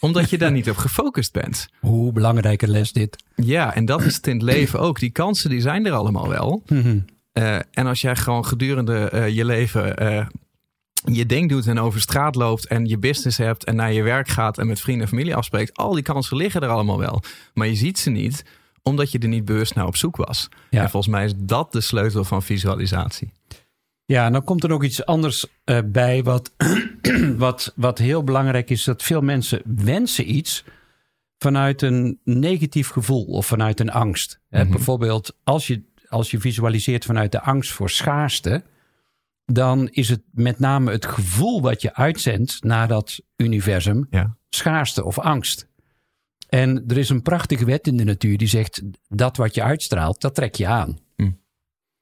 Omdat 0.00 0.30
je 0.30 0.38
daar 0.38 0.52
niet 0.52 0.70
op 0.70 0.76
gefocust 0.76 1.32
bent. 1.32 1.68
Hoe 1.80 2.12
belangrijke 2.12 2.68
les 2.68 2.92
dit. 2.92 3.24
Ja, 3.34 3.74
en 3.74 3.84
dat 3.84 4.02
is 4.02 4.16
het 4.16 4.26
in 4.26 4.34
het 4.34 4.42
leven 4.42 4.80
ook. 4.80 4.98
Die 4.98 5.10
kansen 5.10 5.50
die 5.50 5.60
zijn 5.60 5.86
er 5.86 5.92
allemaal 5.92 6.28
wel. 6.28 6.62
Mhm. 6.66 6.98
Eh, 7.32 7.54
en 7.54 7.86
als 7.86 8.00
jij 8.00 8.16
gewoon 8.16 8.44
gedurende 8.44 9.10
eh, 9.10 9.28
je 9.28 9.44
leven 9.44 9.96
eh, 9.96 10.26
je 11.04 11.26
ding 11.26 11.48
doet 11.48 11.66
en 11.66 11.78
over 11.78 12.00
straat 12.00 12.34
loopt 12.34 12.66
en 12.66 12.86
je 12.86 12.98
business 12.98 13.38
hebt 13.38 13.64
en 13.64 13.76
naar 13.76 13.92
je 13.92 14.02
werk 14.02 14.28
gaat 14.28 14.58
en 14.58 14.66
met 14.66 14.80
vrienden 14.80 15.04
en 15.04 15.08
familie 15.08 15.34
afspreekt, 15.34 15.76
al 15.76 15.92
die 15.92 16.02
kansen 16.02 16.36
liggen 16.36 16.60
er 16.60 16.68
allemaal 16.68 16.98
wel. 16.98 17.22
Maar 17.54 17.66
je 17.66 17.74
ziet 17.74 17.98
ze 17.98 18.10
niet 18.10 18.44
omdat 18.82 19.12
je 19.12 19.18
er 19.18 19.28
niet 19.28 19.44
bewust 19.44 19.74
naar 19.74 19.86
op 19.86 19.96
zoek 19.96 20.16
was. 20.16 20.48
Ja. 20.70 20.82
En 20.82 20.90
volgens 20.90 21.12
mij 21.12 21.24
is 21.24 21.32
dat 21.36 21.72
de 21.72 21.80
sleutel 21.80 22.24
van 22.24 22.42
visualisatie. 22.42 23.32
Ja, 24.10 24.26
en 24.26 24.32
dan 24.32 24.44
komt 24.44 24.62
er 24.62 24.68
nog 24.68 24.84
iets 24.84 25.04
anders 25.04 25.46
eh, 25.64 25.78
bij 25.84 26.22
wat, 26.22 26.52
wat, 27.36 27.72
wat 27.76 27.98
heel 27.98 28.24
belangrijk 28.24 28.70
is. 28.70 28.84
Dat 28.84 29.02
veel 29.02 29.20
mensen 29.20 29.62
wensen 29.64 30.34
iets 30.34 30.64
vanuit 31.38 31.82
een 31.82 32.20
negatief 32.24 32.88
gevoel 32.88 33.24
of 33.24 33.46
vanuit 33.46 33.80
een 33.80 33.90
angst. 33.90 34.40
Mhm. 34.48 34.70
bijvoorbeeld 34.70 35.36
als 35.44 35.66
je, 35.66 35.82
als 36.08 36.30
je 36.30 36.40
visualiseert 36.40 37.04
vanuit 37.04 37.32
de 37.32 37.40
angst 37.40 37.70
voor 37.70 37.90
schaarste... 37.90 38.62
dan 39.44 39.88
is 39.88 40.08
het 40.08 40.22
met 40.32 40.58
name 40.58 40.90
het 40.90 41.06
gevoel 41.06 41.60
wat 41.62 41.82
je 41.82 41.94
uitzendt 41.94 42.64
naar 42.64 42.88
dat 42.88 43.20
universum... 43.36 44.06
Ja. 44.10 44.36
schaarste 44.48 45.04
of 45.04 45.18
angst. 45.18 45.68
En 46.48 46.84
er 46.88 46.98
is 46.98 47.08
een 47.08 47.22
prachtige 47.22 47.64
wet 47.64 47.86
in 47.86 47.96
de 47.96 48.04
natuur 48.04 48.38
die 48.38 48.48
zegt... 48.48 48.82
dat 49.08 49.36
wat 49.36 49.54
je 49.54 49.62
uitstraalt, 49.62 50.20
dat 50.20 50.34
trek 50.34 50.54
je 50.54 50.66
aan. 50.66 50.98
Hm. 51.16 51.30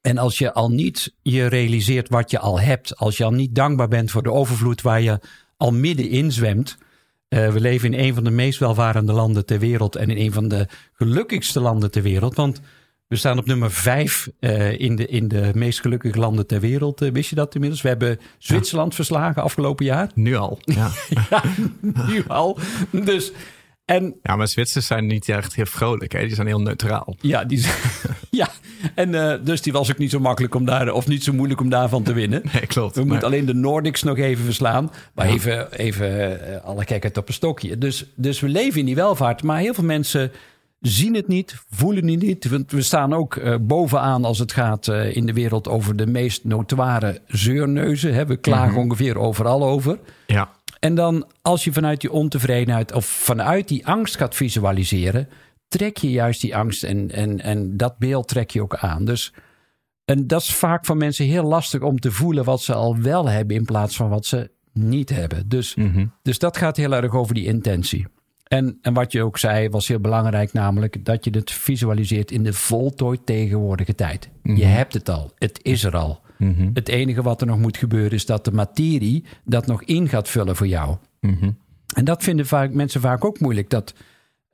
En 0.01 0.19
als 0.19 0.39
je 0.39 0.53
al 0.53 0.71
niet 0.71 1.15
je 1.23 1.47
realiseert 1.47 2.09
wat 2.09 2.31
je 2.31 2.39
al 2.39 2.61
hebt, 2.61 2.97
als 2.97 3.17
je 3.17 3.25
al 3.25 3.31
niet 3.33 3.55
dankbaar 3.55 3.89
bent 3.89 4.11
voor 4.11 4.23
de 4.23 4.33
overvloed 4.33 4.83
waar 4.83 5.01
je 5.01 5.21
al 5.57 5.73
middenin 5.73 6.33
zwemt. 6.33 6.79
eh, 7.29 7.53
we 7.53 7.61
leven 7.61 7.93
in 7.95 8.05
een 8.07 8.15
van 8.15 8.25
de 8.25 8.31
meest 8.31 8.59
welvarende 8.59 9.13
landen 9.13 9.47
ter 9.47 9.59
wereld 9.59 9.97
en 9.97 10.11
in 10.11 10.17
een 10.25 10.33
van 10.33 10.49
de 10.49 10.67
gelukkigste 10.93 11.61
landen 11.61 11.91
ter 11.91 12.03
wereld. 12.03 12.35
Want 12.37 12.61
we 13.09 13.17
staan 13.17 13.39
op 13.39 13.47
nummer 13.47 13.71
vijf 13.71 14.29
eh, 14.41 14.81
in, 14.81 14.97
de, 14.97 15.07
in 15.07 15.29
de 15.29 15.51
meest 15.55 15.81
gelukkige 15.81 16.19
landen 16.19 16.47
ter 16.47 16.61
wereld. 16.61 17.03
Eh, 17.03 17.11
wist 17.13 17.31
je 17.31 17.37
dat 17.37 17.55
inmiddels? 17.55 17.83
We 17.83 17.89
hebben 17.89 18.19
Zwitserland 18.39 18.95
verslagen 18.95 19.43
afgelopen 19.43 19.85
jaar. 19.85 20.11
Nu 20.15 20.37
al. 20.37 20.59
Ja, 20.65 20.91
Ja, 21.31 21.43
nu 22.07 22.25
al. 22.27 22.59
Dus, 22.91 23.33
en 23.85 24.15
ja 24.23 24.37
maar 24.37 24.49
Zwitsers 24.49 24.87
zijn 24.87 25.07
niet 25.07 25.29
echt 25.29 25.55
heel 25.55 25.67
vrolijk. 25.67 26.13
Hè? 26.13 26.21
Die 26.27 26.35
zijn 26.35 26.47
heel 26.47 26.61
neutraal. 26.61 27.17
Ja, 27.21 27.45
die, 27.45 27.67
ja. 28.31 28.49
En, 28.99 29.15
eh, 29.15 29.39
dus 29.45 29.63
die 29.63 29.73
was 29.73 29.91
ook 29.91 29.99
niet 29.99 30.11
zo 30.11 30.21
makkelijk 30.21 30.55
om 30.55 30.65
daar, 30.65 30.93
of 30.93 31.07
niet 31.07 31.25
zo 31.25 31.33
moeilijk 31.33 31.61
om 31.61 31.69
daarvan 31.71 32.03
te 32.03 32.13
winnen. 32.13 32.43
Nee, 32.53 32.67
klopt. 32.67 32.95
We 32.97 33.05
moeten 33.05 33.27
alleen 33.27 33.45
de 33.47 33.55
Nordics 33.55 34.03
nog 34.03 34.19
even 34.19 34.45
verslaan. 34.45 34.91
Maar 35.15 35.27
Ja. 35.29 35.33
even, 35.35 35.73
even 35.73 36.41
eh, 36.55 36.65
alle 36.65 36.85
gekheid 36.87 37.17
op 37.17 37.29
een 37.29 37.35
stokje. 37.35 37.79
Dus, 37.79 38.05
dus 38.15 38.41
we 38.41 38.49
leven 38.49 38.81
in 38.81 38.87
die 38.87 38.95
welvaart. 38.95 39.43
Maar 39.43 39.59
heel 39.59 39.75
veel 39.75 39.85
mensen 39.85 40.31
zien 40.81 41.15
het 41.15 41.29
niet, 41.29 41.57
voelen 41.71 42.09
het 42.09 42.21
niet. 42.23 42.49
Want 42.49 42.71
we 42.73 42.83
staan 42.83 43.15
ook 43.15 43.37
eh, 43.37 43.55
bovenaan 43.61 44.25
als 44.25 44.39
het 44.39 44.53
gaat 44.53 44.89
in 45.13 45.27
de 45.27 45.33
wereld 45.33 45.69
over 45.69 45.97
de 45.97 46.07
meest 46.07 46.45
notoire 46.45 47.21
zeurneuzen. 47.27 48.15
Hè. 48.15 48.27
We 48.27 48.37
klagen 48.37 48.71
Mhm. 48.73 48.79
ongeveer 48.81 49.19
overal 49.19 49.65
over. 49.65 49.99
Ja, 50.27 50.49
En 50.81 50.95
dan 50.95 51.27
als 51.43 51.65
je 51.65 51.73
vanuit 51.73 52.01
die 52.01 52.13
ontevredenheid 52.13 52.93
of 52.93 53.07
vanuit 53.07 53.69
die 53.69 53.87
angst 53.87 54.17
gaat 54.17 54.35
visualiseren, 54.35 55.29
trek 55.69 55.97
je 55.97 56.11
juist 56.11 56.41
die 56.41 56.57
angst 56.57 56.85
en, 56.85 57.11
en, 57.11 57.41
en 57.41 57.77
dat 57.77 57.99
beeld 57.99 58.29
trek 58.29 58.51
je 58.51 58.63
ook 58.63 58.77
aan. 58.77 59.05
Dus 59.05 59.33
en 60.05 60.27
dat 60.27 60.41
is 60.41 60.55
vaak 60.55 60.87
voor 60.87 60.97
mensen 60.97 61.27
heel 61.27 61.45
lastig 61.45 61.81
om 61.81 61.99
te 62.01 62.13
voelen 62.13 62.45
wat 62.45 62.63
ze 62.63 62.75
al 62.75 62.99
wel 62.99 63.29
hebben 63.29 63.57
in 63.57 63.65
plaats 63.65 63.97
van 63.97 64.09
wat 64.09 64.27
ze 64.27 64.51
niet 64.73 65.09
hebben. 65.11 65.49
Dus, 65.49 65.75
Mhm. 65.75 66.07
dus 66.23 66.39
dat 66.39 66.57
gaat 66.57 66.77
heel 66.77 66.95
erg 66.95 67.13
over 67.15 67.35
die 67.35 67.45
intentie. 67.47 68.07
En, 68.45 68.79
en 68.83 68.95
wat 68.95 69.13
je 69.13 69.23
ook 69.23 69.39
zei 69.39 69.69
was 69.69 69.89
heel 69.89 70.01
belangrijk, 70.01 70.53
namelijk 70.53 71.05
dat 71.05 71.25
je 71.25 71.31
het 71.31 71.51
visualiseert 71.51 72.31
in 72.31 72.43
de 72.43 72.53
voltooid 72.53 73.27
tegenwoordige 73.27 73.95
tijd. 73.95 74.29
Je 74.43 74.65
hebt 74.65 74.93
het 74.95 75.09
al, 75.09 75.33
het 75.39 75.61
is 75.63 75.85
er 75.85 75.97
al. 75.97 76.21
Mhm. 76.39 76.71
Het 76.73 76.89
enige 76.89 77.23
wat 77.23 77.41
er 77.41 77.47
nog 77.47 77.59
moet 77.59 77.77
gebeuren 77.77 78.11
is 78.13 78.27
dat 78.27 78.45
de 78.45 78.53
materie 78.53 79.25
dat 79.45 79.67
nog 79.67 79.83
in 79.83 80.09
gaat 80.09 80.29
vullen 80.29 80.57
voor 80.57 80.67
jou. 80.67 80.97
Mhm. 81.21 81.51
En 81.95 82.05
dat 82.05 82.23
vinden 82.23 82.47
vaak, 82.47 82.73
mensen 82.73 83.01
vaak 83.01 83.25
ook 83.25 83.41
moeilijk. 83.41 83.71
Dat 83.71 83.95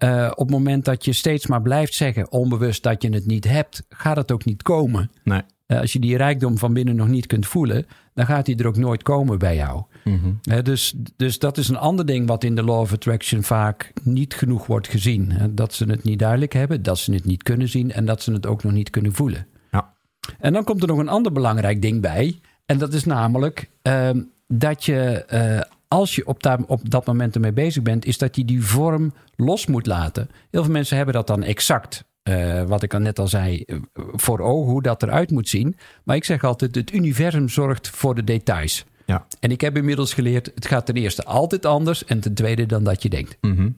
eh, 0.04 0.30
op 0.30 0.38
het 0.38 0.50
moment 0.50 0.84
dat 0.84 1.04
je 1.04 1.12
steeds 1.12 1.46
maar 1.46 1.62
blijft 1.62 1.94
zeggen, 1.94 2.32
onbewust 2.32 2.82
dat 2.82 3.02
je 3.02 3.10
het 3.10 3.26
niet 3.26 3.44
hebt, 3.44 3.82
gaat 3.88 4.16
het 4.16 4.32
ook 4.32 4.44
niet 4.44 4.62
komen. 4.62 5.10
Nee. 5.22 5.42
Eh, 5.66 5.80
als 5.80 5.92
je 5.92 5.98
die 5.98 6.16
rijkdom 6.16 6.58
van 6.58 6.72
binnen 6.72 6.96
nog 6.96 7.08
niet 7.08 7.26
kunt 7.26 7.46
voelen, 7.46 7.86
dan 8.14 8.26
gaat 8.26 8.46
die 8.46 8.56
er 8.56 8.66
ook 8.66 8.76
nooit 8.76 9.02
komen 9.02 9.38
bij 9.38 9.56
jou. 9.56 9.82
Mhm. 10.04 10.62
dus, 10.62 10.94
dus 11.16 11.38
dat 11.38 11.58
is 11.58 11.68
een 11.68 11.76
ander 11.76 12.06
ding 12.06 12.26
wat 12.28 12.44
in 12.44 12.54
de 12.54 12.62
Law 12.62 12.80
of 12.80 12.92
Attraction 12.92 13.42
vaak 13.42 13.92
niet 14.02 14.34
genoeg 14.34 14.66
wordt 14.66 14.88
gezien. 14.88 15.32
Dat 15.50 15.74
ze 15.74 15.84
het 15.84 16.04
niet 16.04 16.18
duidelijk 16.18 16.52
hebben, 16.52 16.82
dat 16.82 16.98
ze 16.98 17.12
het 17.12 17.24
niet 17.24 17.42
kunnen 17.42 17.68
zien 17.68 17.92
en 17.92 18.04
dat 18.04 18.22
ze 18.22 18.32
het 18.32 18.46
ook 18.46 18.62
nog 18.62 18.72
niet 18.72 18.90
kunnen 18.90 19.12
voelen. 19.12 19.46
Ja. 19.70 19.92
En 20.38 20.52
dan 20.52 20.64
komt 20.64 20.82
er 20.82 20.88
nog 20.88 20.98
een 20.98 21.08
ander 21.08 21.32
belangrijk 21.32 21.82
ding 21.82 22.00
bij. 22.00 22.38
En 22.66 22.78
dat 22.78 22.92
is 22.92 23.04
namelijk 23.04 23.70
ehm, 23.82 24.20
dat 24.46 24.84
je, 24.84 25.24
eh, 25.24 25.60
als 25.94 26.14
je 26.14 26.26
op, 26.26 26.42
daar, 26.42 26.58
op 26.66 26.90
dat 26.90 27.06
moment 27.06 27.34
ermee 27.34 27.52
bezig 27.52 27.82
bent, 27.82 28.04
is 28.04 28.18
dat 28.18 28.36
je 28.36 28.44
die 28.44 28.62
vorm 28.62 29.14
los 29.36 29.66
moet 29.66 29.86
laten. 29.86 30.30
Heel 30.50 30.62
veel 30.62 30.72
mensen 30.72 30.96
hebben 30.96 31.14
dat 31.14 31.26
dan 31.26 31.42
exact 31.42 32.04
eh, 32.22 32.62
wat 32.62 32.82
ik 32.82 32.94
al 32.94 33.00
net 33.00 33.18
al 33.18 33.28
zei, 33.28 33.62
eh, 33.62 33.76
voor 33.94 34.40
ogen 34.40 34.70
hoe 34.70 34.82
dat 34.82 35.02
eruit 35.02 35.30
moet 35.30 35.48
zien. 35.48 35.76
Maar 36.04 36.16
ik 36.16 36.24
zeg 36.24 36.44
altijd, 36.44 36.74
het 36.74 36.92
universum 36.92 37.48
zorgt 37.48 37.88
voor 37.88 38.14
de 38.14 38.24
details. 38.24 38.84
Ja. 39.04 39.26
En 39.40 39.50
ik 39.50 39.60
heb 39.60 39.76
inmiddels 39.76 40.14
geleerd, 40.14 40.50
het 40.54 40.66
gaat 40.66 40.86
ten 40.86 40.94
eerste 40.94 41.24
altijd 41.24 41.66
anders 41.66 42.04
en 42.04 42.20
ten 42.20 42.34
tweede 42.34 42.66
dan 42.66 42.84
dat 42.84 43.02
je 43.02 43.08
denkt. 43.08 43.36
Mhm. 43.40 43.68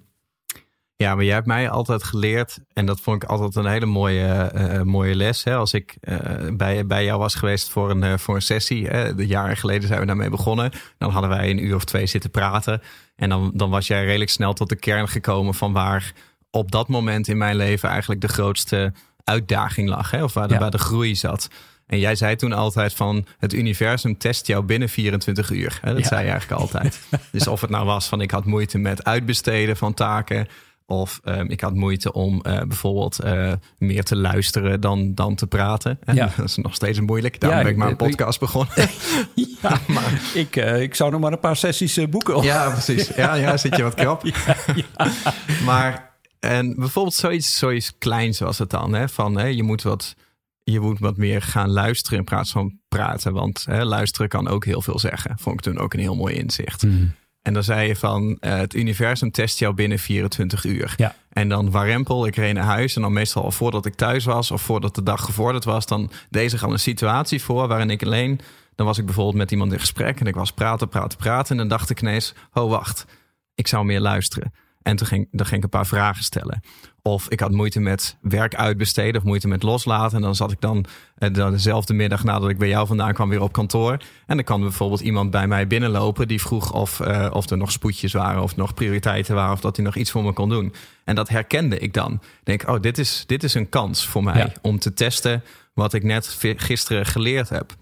Ja, 0.97 1.15
maar 1.15 1.25
jij 1.25 1.35
hebt 1.35 1.47
mij 1.47 1.71
altijd 1.71 2.05
geleerd, 2.05 2.59
en 2.73 2.87
dat 2.87 3.01
vond 3.01 3.23
ik 3.23 3.29
altijd 3.29 3.55
een 3.55 3.67
hele 3.71 3.87
mooie, 3.87 4.27
eh, 4.27 4.83
mooie 4.83 5.15
les. 5.15 5.45
Hè? 5.45 5.55
Als 5.57 5.73
ik 5.75 5.97
bij, 6.53 6.87
bij 6.87 7.05
jou 7.05 7.19
was 7.19 7.35
geweest 7.35 7.69
voor 7.71 7.91
een, 7.91 8.19
voor 8.19 8.35
een 8.35 8.43
sessie, 8.43 8.87
hè? 8.87 9.15
de 9.15 9.27
jaren 9.27 9.57
geleden 9.57 9.89
zijn 9.89 10.01
we 10.01 10.07
daarmee 10.07 10.31
begonnen. 10.31 10.71
Dan 10.99 11.11
hadden 11.11 11.31
wij 11.31 11.51
een 11.51 11.65
uur 11.65 11.75
of 11.75 11.85
twee 11.85 12.07
zitten 12.07 12.31
praten. 12.31 12.83
En 13.17 13.29
dan, 13.29 13.51
dan 13.55 13.71
was 13.71 13.87
jij 13.87 14.05
redelijk 14.05 14.31
snel 14.31 14.53
tot 14.53 14.69
de 14.69 14.77
kern 14.77 15.09
gekomen 15.09 15.55
van 15.55 15.73
waar 15.73 16.13
op 16.51 16.71
dat 16.71 16.89
moment 16.89 17.29
in 17.29 17.39
mijn 17.39 17.57
leven 17.57 17.89
eigenlijk 17.89 18.21
de 18.21 18.29
grootste 18.29 18.93
uitdaging 19.25 19.89
lag. 19.89 20.11
Hè? 20.11 20.23
Of 20.25 20.33
waar 20.33 20.49
de, 20.49 20.55
Ja. 20.55 20.61
waar 20.61 20.71
de 20.71 20.79
groei 20.79 21.15
zat. 21.17 21.49
En 21.87 21.99
jij 21.99 22.15
zei 22.15 22.37
toen 22.37 22.53
altijd 22.53 22.95
van 22.95 23.27
het 23.39 23.53
universum 23.53 24.19
test 24.19 24.47
jou 24.47 24.65
binnen 24.65 24.89
24 24.89 25.51
uur. 25.51 25.79
Hè? 25.83 25.93
Dat 25.93 26.03
Ja. 26.03 26.09
zei 26.09 26.25
je 26.25 26.31
eigenlijk 26.31 26.61
altijd. 26.61 27.01
dus 27.33 27.47
of 27.47 27.61
het 27.61 27.71
nou 27.71 27.85
was 27.87 28.07
van 28.09 28.21
ik 28.21 28.31
had 28.31 28.45
moeite 28.45 28.79
met 28.79 29.05
uitbesteden 29.05 29.77
van 29.77 29.95
taken. 29.95 30.49
Of 30.87 31.21
ehm, 31.25 31.47
ik 31.49 31.61
had 31.61 31.75
moeite 31.75 32.13
om 32.13 32.41
eh, 32.43 32.63
bijvoorbeeld 32.63 33.19
eh, 33.19 33.53
meer 33.79 34.05
te 34.05 34.17
luisteren 34.17 34.81
dan, 34.81 35.15
dan 35.15 35.35
te 35.35 35.47
praten. 35.47 35.99
En 36.05 36.15
Ja. 36.15 36.33
Dat 36.37 36.47
is 36.47 36.57
nog 36.57 36.75
steeds 36.75 37.01
moeilijk. 37.01 37.41
Daarom 37.41 37.59
Ja, 37.59 37.65
ben 37.65 37.73
ik 37.73 37.79
maar 37.79 37.89
een 37.89 37.97
podcast 37.97 38.41
begonnen. 38.41 38.75
Ja, 39.63 39.81
maar 39.87 40.21
ik, 40.35 40.57
eh, 40.57 40.83
ik 40.83 40.95
zou 40.95 41.11
nog 41.11 41.21
maar 41.21 41.33
een 41.33 41.41
paar 41.41 41.57
sessies 41.57 42.09
boeken. 42.09 42.43
Ja, 42.43 42.71
precies. 42.71 43.07
Ja, 43.17 43.35
ja, 43.35 43.57
zit 43.57 43.77
je 43.77 43.83
wat 43.83 43.95
krap. 43.95 44.23
Maar 45.65 46.15
en 46.41 46.75
bijvoorbeeld 46.75 47.15
zoiets, 47.15 47.59
zoiets 47.59 47.99
kleins 47.99 48.39
was 48.39 48.59
het 48.59 48.71
dan. 48.71 48.95
Hè? 48.95 49.09
Van 49.09 49.39
hè, 49.39 49.47
je, 49.47 49.63
moet 49.63 49.83
wat, 49.83 50.15
je 50.63 50.81
moet 50.81 50.99
wat 50.99 51.17
meer 51.17 51.43
gaan 51.43 51.71
luisteren 51.71 52.19
in 52.19 52.25
plaats 52.25 52.51
van 52.51 52.79
praten. 52.89 53.33
Want 53.33 53.65
hè, 53.65 53.85
luisteren 53.85 54.29
kan 54.29 54.49
ook 54.49 54.65
heel 54.65 54.83
veel 54.83 54.99
zeggen. 54.99 55.39
Vond 55.39 55.55
ik 55.57 55.61
toen 55.61 55.79
ook 55.79 55.95
een 55.95 56.01
heel 56.01 56.17
mooi 56.17 56.35
inzicht. 56.35 56.83
Mhm. 56.83 57.05
En 57.47 57.53
dan 57.53 57.63
zei 57.63 57.89
je 57.89 57.97
van 57.97 58.37
eh, 58.41 58.57
het 58.57 58.75
universum 58.75 59.31
test 59.31 59.59
jou 59.59 59.75
binnen 59.75 59.99
24 59.99 60.65
uur. 60.65 60.95
Ja. 60.97 61.15
En 61.29 61.49
dan 61.49 61.71
warempel, 61.71 62.27
ik 62.27 62.37
reed 62.37 62.55
naar 62.55 62.65
huis. 62.65 62.97
En 62.97 63.03
dan 63.03 63.13
meestal 63.13 63.45
al 63.45 63.51
voordat 63.51 63.87
ik 63.87 63.95
thuis 63.95 64.25
was 64.25 64.51
of 64.51 64.63
voordat 64.63 64.95
de 64.95 65.03
dag 65.03 65.25
gevorderd 65.25 65.65
was. 65.65 65.87
Dan 65.87 66.11
deed 66.31 66.51
zich 66.51 66.65
al 66.65 66.73
een 66.73 66.79
situatie 66.79 67.43
voor 67.43 67.69
waarin 67.69 67.91
ik 67.91 68.03
alleen... 68.03 68.41
Dan 68.75 68.87
was 68.87 68.99
ik 68.99 69.05
bijvoorbeeld 69.05 69.37
met 69.37 69.51
iemand 69.51 69.73
in 69.73 69.81
gesprek 69.81 70.21
en 70.21 70.27
ik 70.27 70.35
was 70.35 70.53
praten, 70.53 70.89
praten, 70.89 71.19
praten. 71.19 71.51
En 71.51 71.57
dan 71.57 71.69
dacht 71.69 71.91
ik 71.91 72.01
ineens, 72.01 72.35
oh 72.53 72.71
wacht, 72.71 73.07
ik 73.55 73.67
zou 73.67 73.85
meer 73.85 74.01
luisteren. 74.01 74.53
En 74.87 74.97
toen 74.97 75.07
ging, 75.07 75.29
dan 75.31 75.47
ging 75.47 75.57
ik 75.57 75.65
een 75.65 75.79
paar 75.79 75.87
vragen 75.87 76.25
stellen. 76.25 76.61
Of 77.03 77.29
ik 77.29 77.41
had 77.41 77.51
moeite 77.51 77.81
met 77.81 78.17
werk 78.21 78.55
uitbesteden 78.55 79.21
of 79.21 79.27
moeite 79.27 79.49
met 79.49 79.63
loslaten. 79.63 80.17
En 80.17 80.23
dan 80.23 80.35
zat 80.35 80.53
ik 80.53 80.61
dan, 80.61 80.85
eh, 81.19 81.33
dan 81.33 81.51
dezelfde 81.51 81.95
middag 81.95 82.25
nadat 82.25 82.49
ik 82.49 82.59
bij 82.59 82.69
jou 82.69 82.87
vandaan 82.87 83.13
kwam 83.15 83.29
weer 83.29 83.41
op 83.41 83.53
kantoor. 83.53 83.93
En 84.27 84.37
dan 84.37 84.45
kwam 84.45 84.61
bijvoorbeeld 84.61 85.01
iemand 85.01 85.31
bij 85.31 85.47
mij 85.47 85.67
binnenlopen 85.67 86.29
die 86.29 86.41
vroeg 86.41 86.73
of, 86.73 87.01
eh, 87.01 87.31
of 87.33 87.51
er 87.51 87.57
nog 87.57 87.73
spoedjes 87.73 88.13
waren 88.13 88.43
of 88.43 88.57
nog 88.57 88.75
prioriteiten 88.75 89.35
waren 89.35 89.53
of 89.53 89.61
dat 89.61 89.77
hij 89.77 89.85
nog 89.85 89.97
iets 89.97 90.11
voor 90.11 90.25
me 90.25 90.33
kon 90.33 90.49
doen. 90.49 90.75
En 91.05 91.15
dat 91.15 91.29
herkende 91.29 91.79
ik 91.79 91.93
dan. 91.93 92.21
Denk, 92.43 92.69
oh, 92.69 92.81
dit 92.81 92.99
is, 92.99 93.25
dit 93.27 93.45
is 93.45 93.55
een 93.55 93.69
kans 93.69 94.07
voor 94.07 94.23
mij 94.25 94.39
Ja. 94.39 94.53
om 94.63 94.79
te 94.79 94.93
testen 94.93 95.43
wat 95.75 95.93
ik 95.93 96.03
net 96.03 96.39
gisteren 96.57 97.07
geleerd 97.07 97.49
heb. 97.49 97.75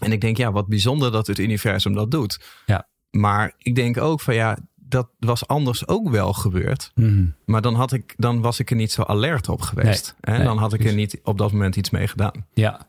En 0.00 0.12
ik 0.12 0.20
denk, 0.20 0.36
ja, 0.36 0.52
wat 0.52 0.66
bijzonder 0.68 1.12
dat 1.12 1.26
het 1.26 1.38
universum 1.38 1.94
dat 1.94 2.10
doet. 2.10 2.40
Ja. 2.66 2.86
Maar 3.10 3.52
ik 3.58 3.74
denk 3.74 3.98
ook 3.98 4.20
van 4.20 4.34
ja, 4.34 4.58
dat 4.92 5.08
was 5.18 5.46
anders 5.46 5.88
ook 5.88 6.08
wel 6.10 6.32
gebeurd. 6.32 6.90
Mhm. 6.94 7.24
Maar 7.44 7.62
dan, 7.62 7.74
had 7.74 7.92
ik, 7.92 8.14
dan 8.16 8.40
was 8.40 8.58
ik 8.60 8.70
er 8.70 8.76
niet 8.76 8.92
zo 8.92 9.02
alert 9.02 9.48
op 9.48 9.60
geweest. 9.60 10.14
Nee, 10.20 10.34
en 10.34 10.40
nee, 10.40 10.48
dan 10.48 10.58
had 10.58 10.72
ik 10.72 10.84
er 10.84 10.94
niet 10.94 11.20
op 11.24 11.38
dat 11.38 11.52
moment 11.52 11.76
iets 11.76 11.90
mee 11.90 12.06
gedaan. 12.08 12.46
Ja, 12.54 12.86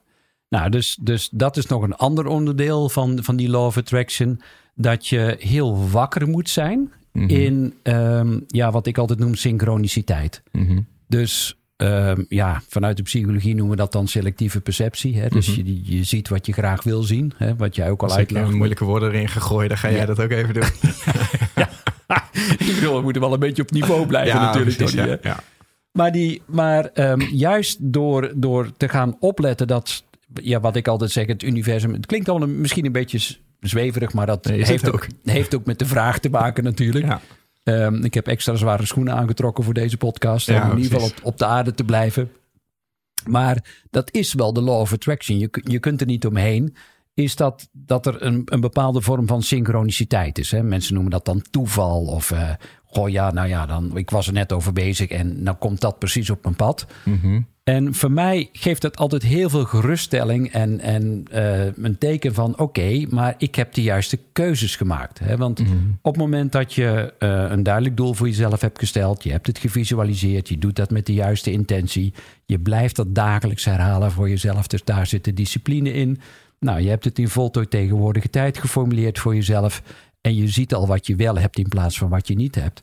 nou, 0.49 0.69
dus, 0.69 0.97
dus 1.01 1.29
dat 1.31 1.57
is 1.57 1.65
nog 1.65 1.81
een 1.83 1.95
ander 1.95 2.25
onderdeel 2.27 2.89
van, 2.89 3.23
van 3.23 3.35
die 3.35 3.49
Law 3.49 3.65
of 3.65 3.77
Attraction. 3.77 4.41
Dat 4.75 5.07
je 5.07 5.35
heel 5.39 5.89
wakker 5.89 6.27
moet 6.29 6.49
zijn 6.49 6.91
Mhm. 7.13 7.29
in 7.29 7.73
ehm, 7.83 8.39
ja, 8.47 8.71
wat 8.71 8.87
ik 8.87 8.97
altijd 8.97 9.19
noem 9.19 9.35
synchroniciteit. 9.35 10.43
Mhm. 10.51 10.79
Dus 11.07 11.57
ehm, 11.75 12.23
ja, 12.29 12.61
vanuit 12.67 12.97
de 12.97 13.03
psychologie 13.03 13.53
noemen 13.55 13.75
we 13.75 13.81
dat 13.81 13.91
dan 13.91 14.07
selectieve 14.07 14.61
perceptie. 14.61 15.17
Hè? 15.19 15.27
Dus 15.27 15.55
je, 15.55 15.95
je 15.95 16.03
ziet 16.03 16.29
wat 16.29 16.45
je 16.45 16.53
graag 16.53 16.83
wil 16.83 17.03
zien, 17.03 17.33
hè? 17.37 17.55
wat 17.55 17.75
jij 17.75 17.89
ook 17.89 18.01
al 18.01 18.07
Als 18.07 18.13
ik 18.17 18.19
uitlegt. 18.19 18.47
er 18.49 18.55
moeilijke 18.55 18.85
woorden 18.85 19.11
erin 19.11 19.27
gegooid, 19.27 19.69
dan 19.69 19.77
ga 19.77 19.89
jij 19.89 19.99
Ja. 19.99 20.05
dat 20.05 20.19
ook 20.21 20.29
even 20.31 20.53
doen. 20.53 20.63
ik 22.57 22.71
bedoel, 22.75 22.95
we 22.95 23.01
moeten 23.01 23.21
wel 23.21 23.33
een 23.33 23.39
beetje 23.39 23.61
op 23.61 23.71
niveau 23.71 24.05
blijven 24.13 24.39
natuurlijk. 24.41 24.77
precies, 24.77 24.95
Tony, 24.95 25.09
ja, 25.09 25.17
ja. 25.21 25.39
Maar, 25.91 26.11
die, 26.11 26.41
maar 26.45 26.85
ehm, 26.85 27.21
juist 27.21 27.77
door, 27.79 28.31
door 28.35 28.71
te 28.77 28.89
gaan 28.89 29.15
opletten 29.19 29.67
dat, 29.67 30.03
ja, 30.41 30.59
wat 30.59 30.75
ik 30.75 30.87
altijd 30.87 31.11
zeg, 31.11 31.27
het 31.27 31.43
universum. 31.43 31.93
Het 31.93 32.05
klinkt 32.05 32.29
al 32.29 32.41
een- 32.41 32.61
misschien 32.61 32.85
een 32.85 32.91
beetje 32.91 33.35
zweverig, 33.59 34.13
maar 34.13 34.25
dat 34.25 34.45
Nee, 34.45 34.65
heeft, 34.65 34.87
ook. 34.87 34.93
ook. 34.93 35.07
heeft 35.23 35.55
ook 35.55 35.65
met 35.65 35.79
de 35.79 35.85
vraag 35.85 36.19
te 36.19 36.29
maken 36.29 36.63
natuurlijk. 36.63 37.05
Ja. 37.05 37.21
Ehm, 37.63 38.03
ik 38.03 38.13
heb 38.13 38.27
extra 38.27 38.55
zware 38.55 38.85
schoenen 38.85 39.13
aangetrokken 39.13 39.63
voor 39.63 39.73
deze 39.73 39.97
podcast. 39.97 40.47
Ja, 40.47 40.63
om 40.65 40.71
in 40.77 40.83
ieder 40.83 40.91
geval 40.99 41.07
op, 41.07 41.23
op 41.23 41.37
de 41.37 41.45
aarde 41.45 41.73
te 41.73 41.83
blijven. 41.83 42.31
Maar 43.27 43.83
dat 43.89 44.11
is 44.13 44.33
wel 44.33 44.53
de 44.53 44.61
law 44.61 44.79
of 44.79 44.93
attraction. 44.93 45.39
Je, 45.39 45.49
je 45.63 45.79
kunt 45.79 46.01
er 46.01 46.07
niet 46.07 46.25
omheen. 46.25 46.75
Is 47.13 47.35
dat, 47.35 47.69
dat 47.71 48.05
er 48.05 48.21
een, 48.21 48.41
een 48.45 48.61
bepaalde 48.61 49.01
vorm 49.01 49.27
van 49.27 49.41
synchroniciteit 49.41 50.37
is. 50.37 50.51
Hè? 50.51 50.63
Mensen 50.63 50.93
noemen 50.93 51.11
dat 51.11 51.25
dan 51.25 51.41
toeval. 51.51 52.05
Of 52.05 52.31
eh 52.31 52.49
goh 52.93 53.09
ja, 53.09 53.31
nou 53.31 53.47
ja, 53.47 53.65
dan, 53.65 53.97
ik 53.97 54.09
was 54.09 54.27
er 54.27 54.33
net 54.33 54.51
over 54.51 54.73
bezig 54.73 55.09
en 55.09 55.43
nou 55.43 55.57
komt 55.57 55.81
dat 55.81 55.99
precies 55.99 56.29
op 56.29 56.43
mijn 56.43 56.55
pad. 56.55 56.85
Mhm. 57.05 57.41
En 57.63 57.93
voor 57.93 58.11
mij 58.11 58.49
geeft 58.51 58.81
dat 58.81 58.97
altijd 58.97 59.23
heel 59.23 59.49
veel 59.49 59.63
geruststelling 59.63 60.51
en, 60.51 60.79
en 60.79 61.25
eh, 61.31 61.65
een 61.65 61.97
teken 61.97 62.33
van 62.33 62.59
oké, 62.59 63.05
maar 63.09 63.35
ik 63.37 63.55
heb 63.55 63.73
de 63.73 63.81
juiste 63.81 64.19
keuzes 64.33 64.75
gemaakt. 64.75 65.19
Hè? 65.19 65.37
Want 65.37 65.59
op 66.01 66.13
het 66.13 66.17
moment 66.17 66.51
dat 66.51 66.73
je 66.73 67.13
eh, 67.19 67.45
een 67.49 67.63
duidelijk 67.63 67.97
doel 67.97 68.13
voor 68.13 68.27
jezelf 68.27 68.61
hebt 68.61 68.79
gesteld, 68.79 69.23
je 69.23 69.31
hebt 69.31 69.47
het 69.47 69.57
gevisualiseerd, 69.57 70.49
je 70.49 70.57
doet 70.57 70.75
dat 70.75 70.91
met 70.91 71.05
de 71.05 71.13
juiste 71.13 71.51
intentie, 71.51 72.13
je 72.45 72.59
blijft 72.59 72.95
dat 72.95 73.15
dagelijks 73.15 73.65
herhalen 73.65 74.11
voor 74.11 74.29
jezelf, 74.29 74.67
dus 74.67 74.83
daar 74.83 75.07
zit 75.07 75.23
de 75.23 75.33
discipline 75.33 75.93
in. 75.93 76.19
Nou, 76.63 76.81
je 76.81 76.89
hebt 76.89 77.03
het 77.03 77.19
in 77.19 77.29
voltooid 77.29 77.69
tegenwoordige 77.69 78.29
tijd 78.29 78.57
geformuleerd 78.57 79.19
voor 79.19 79.35
jezelf 79.35 79.81
en 80.21 80.35
je 80.35 80.47
ziet 80.47 80.73
al 80.73 80.87
wat 80.87 81.07
je 81.07 81.15
wel 81.15 81.37
hebt 81.37 81.57
in 81.57 81.67
plaats 81.67 81.97
van 81.97 82.09
wat 82.09 82.27
je 82.27 82.35
niet 82.35 82.55
hebt 82.55 82.81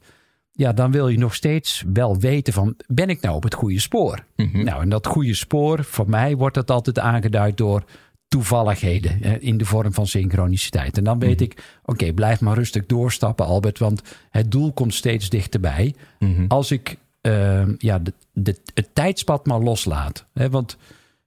ja, 0.60 0.72
dan 0.72 0.90
wil 0.90 1.08
je 1.08 1.18
nog 1.18 1.34
steeds 1.34 1.84
wel 1.92 2.18
weten 2.18 2.52
van, 2.52 2.74
ben 2.86 3.08
ik 3.08 3.20
nou 3.20 3.36
op 3.36 3.42
het 3.42 3.54
goede 3.54 3.80
spoor? 3.80 4.24
Mhm. 4.36 4.64
Nou, 4.64 4.82
en 4.82 4.88
dat 4.88 5.06
goede 5.06 5.34
spoor, 5.34 5.84
voor 5.84 6.08
mij 6.08 6.36
wordt 6.36 6.54
dat 6.54 6.70
altijd 6.70 6.98
aangeduid 6.98 7.56
door 7.56 7.84
toevalligheden 8.28 9.40
in 9.40 9.58
de 9.58 9.64
vorm 9.64 9.92
van 9.92 10.06
synchroniciteit. 10.06 10.98
En 10.98 11.04
dan 11.04 11.18
weet 11.18 11.40
ik, 11.40 11.78
oké, 11.84 12.12
blijf 12.12 12.40
maar 12.40 12.54
rustig 12.54 12.86
doorstappen, 12.86 13.46
Albert, 13.46 13.78
want 13.78 14.02
het 14.30 14.50
doel 14.50 14.72
komt 14.72 14.94
steeds 14.94 15.28
dichterbij. 15.28 15.94
Mhm. 16.18 16.44
Als 16.48 16.70
ik 16.70 16.96
eh, 17.20 17.66
ja, 17.78 17.98
de, 17.98 18.12
de, 18.32 18.56
het 18.74 18.88
tijdspad 18.92 19.46
maar 19.46 19.60
loslaat. 19.60 20.26
Hè, 20.32 20.50
want 20.50 20.76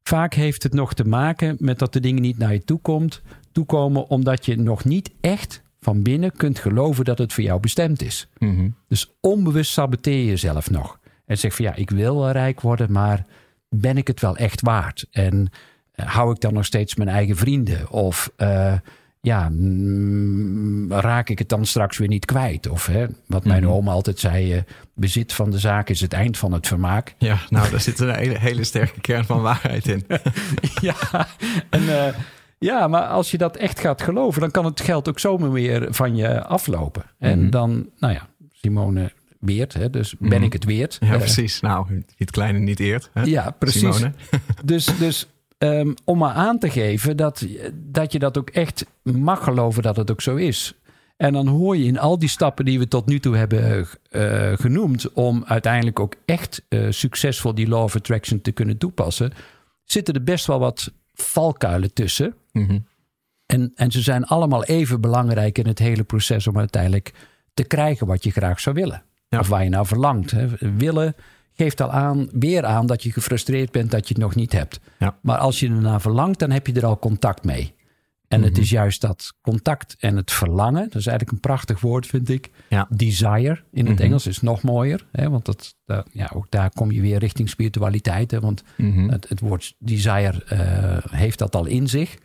vaak 0.03 0.33
heeft 0.33 0.63
het 0.63 0.73
nog 0.73 0.93
te 0.93 1.03
maken 1.03 1.55
met 1.59 1.79
dat 1.79 1.93
de 1.93 1.99
dingen 1.99 2.21
niet 2.21 2.37
naar 2.37 2.53
je 2.53 2.63
toe 2.63 2.79
komt, 2.79 3.21
toekomen, 3.51 4.09
omdat 4.09 4.45
je 4.45 4.57
nog 4.57 4.85
niet 4.85 5.11
echt 5.21 5.61
van 5.79 6.01
binnen 6.01 6.31
kunt 6.31 6.59
geloven 6.59 7.05
dat 7.05 7.17
het 7.17 7.33
voor 7.33 7.43
jou 7.43 7.59
bestemd 7.59 8.01
is. 8.01 8.27
Mhm. 8.37 8.69
Dus 8.87 9.13
onbewust 9.21 9.71
saboteer 9.71 10.17
je 10.17 10.25
jezelf 10.25 10.69
nog. 10.69 10.99
En 11.25 11.37
zeg 11.37 11.55
van 11.55 11.65
ja, 11.65 11.75
ik 11.75 11.89
wil 11.89 12.19
wel 12.19 12.31
rijk 12.31 12.61
worden, 12.61 12.91
maar 12.91 13.25
ben 13.69 13.97
ik 13.97 14.07
het 14.07 14.19
wel 14.19 14.37
echt 14.37 14.61
waard? 14.61 15.05
En 15.11 15.49
eh, 15.91 16.05
hou 16.05 16.31
ik 16.31 16.39
dan 16.39 16.53
nog 16.53 16.65
steeds 16.65 16.95
mijn 16.95 17.09
eigen 17.09 17.35
vrienden? 17.35 17.89
Of 17.89 18.31
eh, 18.35 18.73
ja, 19.25 19.49
mm, 19.51 20.91
raak 20.91 21.29
ik 21.29 21.39
het 21.39 21.49
dan 21.49 21.65
straks 21.65 21.97
weer 21.97 22.07
niet 22.07 22.25
kwijt? 22.25 22.69
Of 22.69 22.85
hè, 22.85 23.05
wat 23.27 23.45
mijn 23.45 23.63
Mhm. 23.63 23.71
oma 23.71 23.91
altijd 23.91 24.19
zei, 24.19 24.53
eh, 24.53 24.61
bezit 24.93 25.33
van 25.33 25.49
de 25.51 25.57
zaak 25.59 25.89
is 25.89 26.01
het 26.01 26.13
eind 26.13 26.37
van 26.37 26.51
het 26.51 26.67
vermaak. 26.67 27.15
Ja, 27.17 27.37
nou, 27.49 27.69
daar 27.69 27.79
zit 27.81 27.99
een 27.99 28.15
hele, 28.15 28.39
hele 28.39 28.63
sterke 28.63 29.01
kern 29.01 29.25
van 29.25 29.41
waarheid 29.41 29.87
in. 29.87 30.05
ja, 30.81 30.95
en, 31.69 32.05
eh, 32.05 32.13
ja, 32.59 32.87
maar 32.87 33.03
als 33.07 33.31
je 33.31 33.37
dat 33.37 33.57
echt 33.57 33.79
gaat 33.79 34.01
geloven, 34.01 34.41
dan 34.41 34.51
kan 34.51 34.65
het 34.65 34.81
geld 34.81 35.09
ook 35.09 35.19
zomaar 35.19 35.51
weer 35.51 35.87
van 35.89 36.15
je 36.15 36.43
aflopen. 36.43 37.03
En 37.19 37.39
Mhm. 37.41 37.49
dan, 37.49 37.89
nou 37.99 38.13
ja, 38.13 38.27
Simone 38.51 39.11
Weert, 39.39 39.73
hè, 39.73 39.89
dus 39.89 40.15
ben 40.19 40.29
Mhm. 40.29 40.43
ik 40.43 40.53
het 40.53 40.63
weert. 40.63 40.97
Ja, 40.99 41.11
Eh, 41.11 41.17
precies. 41.17 41.59
Nou, 41.59 42.03
het 42.17 42.31
kleine 42.31 42.59
niet 42.59 42.79
eert. 42.79 43.09
Hè? 43.13 43.21
Ja, 43.21 43.49
precies. 43.59 43.79
Simone. 43.95 44.11
Dus, 44.65 44.85
dus 44.85 45.27
Ehm, 45.63 45.93
om 46.03 46.17
maar 46.17 46.33
aan 46.33 46.59
te 46.59 46.69
geven 46.69 47.17
dat, 47.17 47.45
dat 47.73 48.11
je 48.11 48.19
dat 48.19 48.37
ook 48.37 48.49
echt 48.49 48.85
mag 49.03 49.43
geloven 49.43 49.83
dat 49.83 49.95
het 49.95 50.11
ook 50.11 50.21
zo 50.21 50.35
is. 50.35 50.73
En 51.17 51.33
dan 51.33 51.47
hoor 51.47 51.77
je 51.77 51.85
in 51.85 51.99
al 51.99 52.19
die 52.19 52.29
stappen 52.29 52.65
die 52.65 52.79
we 52.79 52.87
tot 52.87 53.05
nu 53.05 53.19
toe 53.19 53.37
hebben 53.37 53.87
uh, 54.11 54.53
genoemd, 54.53 55.11
om 55.11 55.43
uiteindelijk 55.47 55.99
ook 55.99 56.15
echt 56.25 56.65
uh, 56.69 56.85
succesvol 56.89 57.55
die 57.55 57.67
law 57.67 57.83
of 57.83 57.95
attraction 57.95 58.41
te 58.41 58.51
kunnen 58.51 58.77
toepassen, 58.77 59.33
zitten 59.83 60.13
er 60.13 60.23
best 60.23 60.45
wel 60.45 60.59
wat 60.59 60.93
valkuilen 61.13 61.93
tussen. 61.93 62.35
Mhm. 62.51 62.79
En, 63.45 63.71
en 63.75 63.91
ze 63.91 64.01
zijn 64.01 64.25
allemaal 64.25 64.63
even 64.63 65.01
belangrijk 65.01 65.57
in 65.57 65.67
het 65.67 65.79
hele 65.79 66.03
proces 66.03 66.47
om 66.47 66.57
uiteindelijk 66.57 67.13
te 67.53 67.63
krijgen 67.63 68.07
wat 68.07 68.23
je 68.23 68.31
graag 68.31 68.59
zou 68.59 68.75
willen. 68.75 69.03
Ja. 69.27 69.39
Of 69.39 69.47
waar 69.47 69.63
je 69.63 69.69
nou 69.69 69.85
verlangt. 69.85 70.31
Hè. 70.31 70.47
Willen 70.77 71.15
geeft 71.55 71.81
al 71.81 71.91
aan, 71.91 72.29
weer 72.31 72.65
aan 72.65 72.85
dat 72.85 73.03
je 73.03 73.11
gefrustreerd 73.11 73.71
bent 73.71 73.91
dat 73.91 74.07
je 74.07 74.13
het 74.13 74.23
nog 74.23 74.35
niet 74.35 74.51
hebt. 74.51 74.79
Ja. 74.99 75.17
Maar 75.21 75.37
als 75.37 75.59
je 75.59 75.67
ernaar 75.67 76.01
verlangt, 76.01 76.39
dan 76.39 76.51
heb 76.51 76.67
je 76.67 76.73
er 76.73 76.85
al 76.85 76.99
contact 76.99 77.43
mee. 77.43 77.73
En 78.27 78.41
het 78.43 78.51
Mhm. 78.51 78.61
is 78.61 78.69
juist 78.69 79.01
dat 79.01 79.33
contact 79.41 79.95
en 79.99 80.15
het 80.15 80.31
verlangen. 80.31 80.83
Dat 80.83 80.95
is 80.95 81.07
eigenlijk 81.07 81.31
een 81.31 81.39
prachtig 81.39 81.79
woord, 81.81 82.05
vind 82.07 82.29
ik. 82.29 82.49
Ja. 82.69 82.87
Desire 82.89 83.63
in 83.71 83.85
het 83.85 83.95
Mhm. 83.95 84.03
Engels 84.03 84.27
is 84.27 84.41
nog 84.41 84.61
mooier. 84.61 85.05
Hè? 85.11 85.29
Want 85.29 85.45
dat, 85.45 85.75
ja, 86.11 86.31
ook 86.33 86.45
daar 86.49 86.69
kom 86.69 86.91
je 86.91 87.01
weer 87.01 87.19
richting 87.19 87.49
spiritualiteit. 87.49 88.31
Hè? 88.31 88.39
Want 88.39 88.63
Mhm. 88.77 89.09
het, 89.09 89.29
het 89.29 89.39
woord 89.39 89.75
desire 89.79 90.43
eh, 90.43 91.11
heeft 91.17 91.39
dat 91.39 91.55
al 91.55 91.65
in 91.65 91.87
zich. 91.87 92.17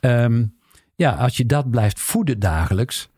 Ehm, 0.00 0.44
ja, 0.94 1.10
als 1.14 1.36
je 1.36 1.46
dat 1.46 1.70
blijft 1.70 2.00
voeden 2.00 2.38
dagelijks, 2.40 3.08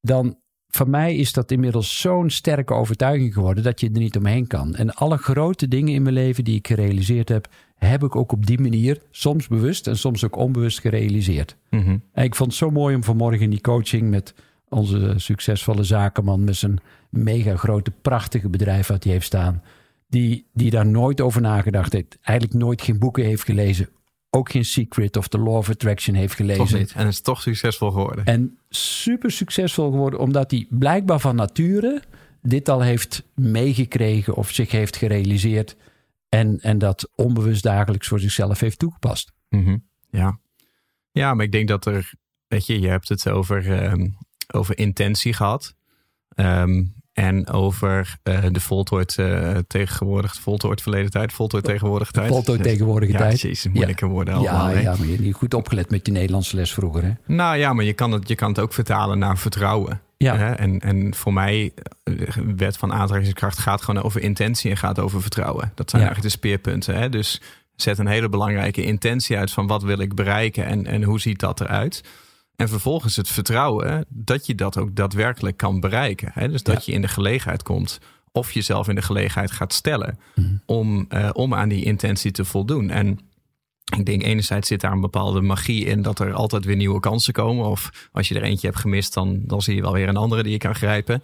dan 0.00 0.36
voor 0.76 0.88
mij 0.88 1.16
is 1.16 1.32
dat 1.32 1.50
inmiddels 1.50 2.00
zo'n 2.00 2.30
sterke 2.30 2.74
overtuiging 2.74 3.32
geworden 3.32 3.64
dat 3.64 3.80
je 3.80 3.86
er 3.86 4.00
niet 4.00 4.16
omheen 4.16 4.46
kan. 4.46 4.74
En 4.74 4.94
alle 4.94 5.16
grote 5.16 5.68
dingen 5.68 5.94
in 5.94 6.02
mijn 6.02 6.14
leven 6.14 6.44
die 6.44 6.56
ik 6.56 6.66
gerealiseerd 6.66 7.28
heb, 7.28 7.48
heb 7.76 8.02
ik 8.02 8.16
ook 8.16 8.32
op 8.32 8.46
die 8.46 8.60
manier, 8.60 9.00
soms 9.10 9.48
bewust 9.48 9.86
en 9.86 9.98
soms 9.98 10.24
ook 10.24 10.36
onbewust 10.36 10.80
gerealiseerd. 10.80 11.56
Mhm. 11.70 11.96
En 12.12 12.24
ik 12.24 12.34
vond 12.34 12.50
het 12.50 12.58
zo 12.58 12.70
mooi 12.70 12.94
om 12.94 13.04
vanmorgen 13.04 13.40
in 13.40 13.50
die 13.50 13.60
coaching 13.60 14.10
met 14.10 14.34
onze 14.68 15.14
succesvolle 15.16 15.82
zakenman 15.82 16.44
met 16.44 16.56
zijn 16.56 16.80
mega 17.10 17.56
grote, 17.56 17.92
prachtige 18.02 18.48
bedrijf 18.48 18.86
wat 18.86 19.04
hij 19.04 19.12
heeft 19.12 19.26
staan. 19.26 19.62
Die, 20.08 20.46
die 20.52 20.70
daar 20.70 20.86
nooit 20.86 21.20
over 21.20 21.40
nagedacht 21.40 21.92
heeft. 21.92 22.18
Eigenlijk 22.22 22.58
nooit 22.58 22.82
geen 22.82 22.98
boeken 22.98 23.24
heeft 23.24 23.44
gelezen. 23.44 23.88
Ook 24.34 24.50
geen 24.50 24.64
Secret 24.64 25.16
of 25.16 25.28
The 25.28 25.38
Law 25.38 25.56
of 25.56 25.70
Attraction 25.70 26.14
heeft 26.14 26.34
gelezen. 26.34 26.66
Toch 26.66 26.78
niet. 26.78 26.92
En 26.92 27.04
het 27.04 27.12
is 27.12 27.20
toch 27.20 27.42
succesvol 27.42 27.90
geworden. 27.90 28.24
En 28.24 28.58
super 28.68 29.30
succesvol 29.30 29.90
geworden, 29.90 30.20
omdat 30.20 30.50
hij 30.50 30.66
blijkbaar 30.70 31.20
van 31.20 31.36
nature 31.36 32.02
dit 32.42 32.68
al 32.68 32.80
heeft 32.80 33.22
meegekregen 33.34 34.34
of 34.34 34.50
zich 34.50 34.70
heeft 34.70 34.96
gerealiseerd. 34.96 35.76
En, 36.28 36.60
en 36.60 36.78
dat 36.78 37.10
onbewust 37.14 37.62
dagelijks 37.62 38.08
voor 38.08 38.20
zichzelf 38.20 38.60
heeft 38.60 38.78
toegepast. 38.78 39.32
Mhm. 39.48 39.76
Ja. 40.10 40.40
ja, 41.10 41.34
maar 41.34 41.44
ik 41.44 41.52
denk 41.52 41.68
dat 41.68 41.86
er, 41.86 42.12
weet 42.46 42.66
je, 42.66 42.80
je 42.80 42.88
hebt 42.88 43.08
het 43.08 43.28
over, 43.28 43.72
ehm, 43.72 44.08
over 44.46 44.78
intentie 44.78 45.32
gehad. 45.32 45.74
Ehm, 46.28 46.84
en 47.12 47.48
over 47.48 48.16
eh, 48.22 48.44
de 48.50 48.60
voltooid 48.60 49.18
eh, 49.18 49.56
tegenwoordig, 49.66 50.34
voltooid 50.34 50.82
verleden 50.82 51.10
tijd, 51.10 51.32
voltooid 51.32 51.64
tegenwoordige 51.64 52.12
tijd. 52.12 52.28
Voltooid 52.28 52.62
tegenwoordige 52.62 53.12
ja, 53.12 53.18
tijd. 53.18 53.40
Jezus, 53.40 53.72
moeilijke 53.72 54.06
woorden 54.06 54.34
Ja, 54.34 54.40
allemaal. 54.50 54.66
hè? 54.66 54.80
ja, 54.80 54.94
maar 54.96 55.04
je 55.06 55.12
hebt 55.12 55.22
niet 55.24 55.34
goed 55.34 55.54
opgelet 55.54 55.90
met 55.90 56.06
je 56.06 56.12
Nederlandse 56.12 56.56
les 56.56 56.72
vroeger. 56.72 57.02
Hè? 57.02 57.12
Nou 57.26 57.56
ja, 57.56 57.72
maar 57.72 57.84
je 57.84 57.92
kan, 57.92 58.12
het, 58.12 58.28
je 58.28 58.34
kan 58.34 58.48
het 58.48 58.58
ook 58.58 58.72
vertalen 58.72 59.18
naar 59.18 59.38
vertrouwen. 59.38 60.00
Ja. 60.16 60.36
Hè? 60.36 60.52
En, 60.52 60.80
en 60.80 61.14
voor 61.14 61.32
mij, 61.32 61.72
eh, 62.02 62.14
de 62.34 62.54
wet 62.56 62.76
van 62.76 62.92
aantrekkingskracht 62.92 63.58
gaat 63.58 63.82
gewoon 63.82 64.02
over 64.02 64.20
intentie 64.22 64.70
en 64.70 64.76
gaat 64.76 64.98
over 64.98 65.20
vertrouwen. 65.22 65.72
Dat 65.74 65.90
zijn 65.90 66.02
Ja. 66.02 66.08
eigenlijk 66.08 66.34
de 66.34 66.40
speerpunten. 66.40 66.94
Hè? 66.94 67.08
Dus 67.08 67.40
zet 67.76 67.98
een 67.98 68.06
hele 68.06 68.28
belangrijke 68.28 68.82
intentie 68.84 69.36
uit 69.38 69.50
van 69.50 69.66
wat 69.66 69.82
wil 69.82 69.98
ik 69.98 70.14
bereiken 70.14 70.64
en, 70.66 70.86
en 70.86 71.02
hoe 71.02 71.20
ziet 71.20 71.40
dat 71.40 71.60
eruit. 71.60 72.02
En 72.56 72.68
vervolgens 72.68 73.16
het 73.16 73.28
vertrouwen 73.28 74.04
dat 74.08 74.46
je 74.46 74.54
dat 74.54 74.78
ook 74.78 74.96
daadwerkelijk 74.96 75.56
kan 75.56 75.80
bereiken. 75.80 76.30
Hè? 76.34 76.48
Dus 76.48 76.62
dat 76.62 76.84
je 76.84 76.92
in 76.92 77.02
de 77.02 77.08
gelegenheid 77.08 77.62
komt 77.62 77.98
of 78.32 78.52
jezelf 78.52 78.88
in 78.88 78.94
de 78.94 79.02
gelegenheid 79.02 79.50
gaat 79.50 79.72
stellen 79.72 80.18
om, 80.66 81.06
eh, 81.08 81.30
om 81.32 81.54
aan 81.54 81.68
die 81.68 81.84
intentie 81.84 82.30
te 82.30 82.44
voldoen. 82.44 82.90
En 82.90 83.18
ik 83.96 84.06
denk 84.06 84.22
enerzijds 84.22 84.68
zit 84.68 84.80
daar 84.80 84.92
een 84.92 85.00
bepaalde 85.00 85.40
magie 85.40 85.84
in 85.84 86.02
dat 86.02 86.18
er 86.18 86.32
altijd 86.32 86.64
weer 86.64 86.76
nieuwe 86.76 87.00
kansen 87.00 87.32
komen. 87.32 87.64
Of 87.66 88.08
als 88.12 88.28
je 88.28 88.34
er 88.34 88.42
eentje 88.42 88.66
hebt 88.66 88.80
gemist, 88.80 89.14
dan, 89.14 89.40
dan 89.44 89.62
zie 89.62 89.74
je 89.74 89.80
wel 89.80 89.92
weer 89.92 90.08
een 90.08 90.16
andere 90.16 90.42
die 90.42 90.52
je 90.52 90.58
kan 90.58 90.74
grijpen. 90.74 91.22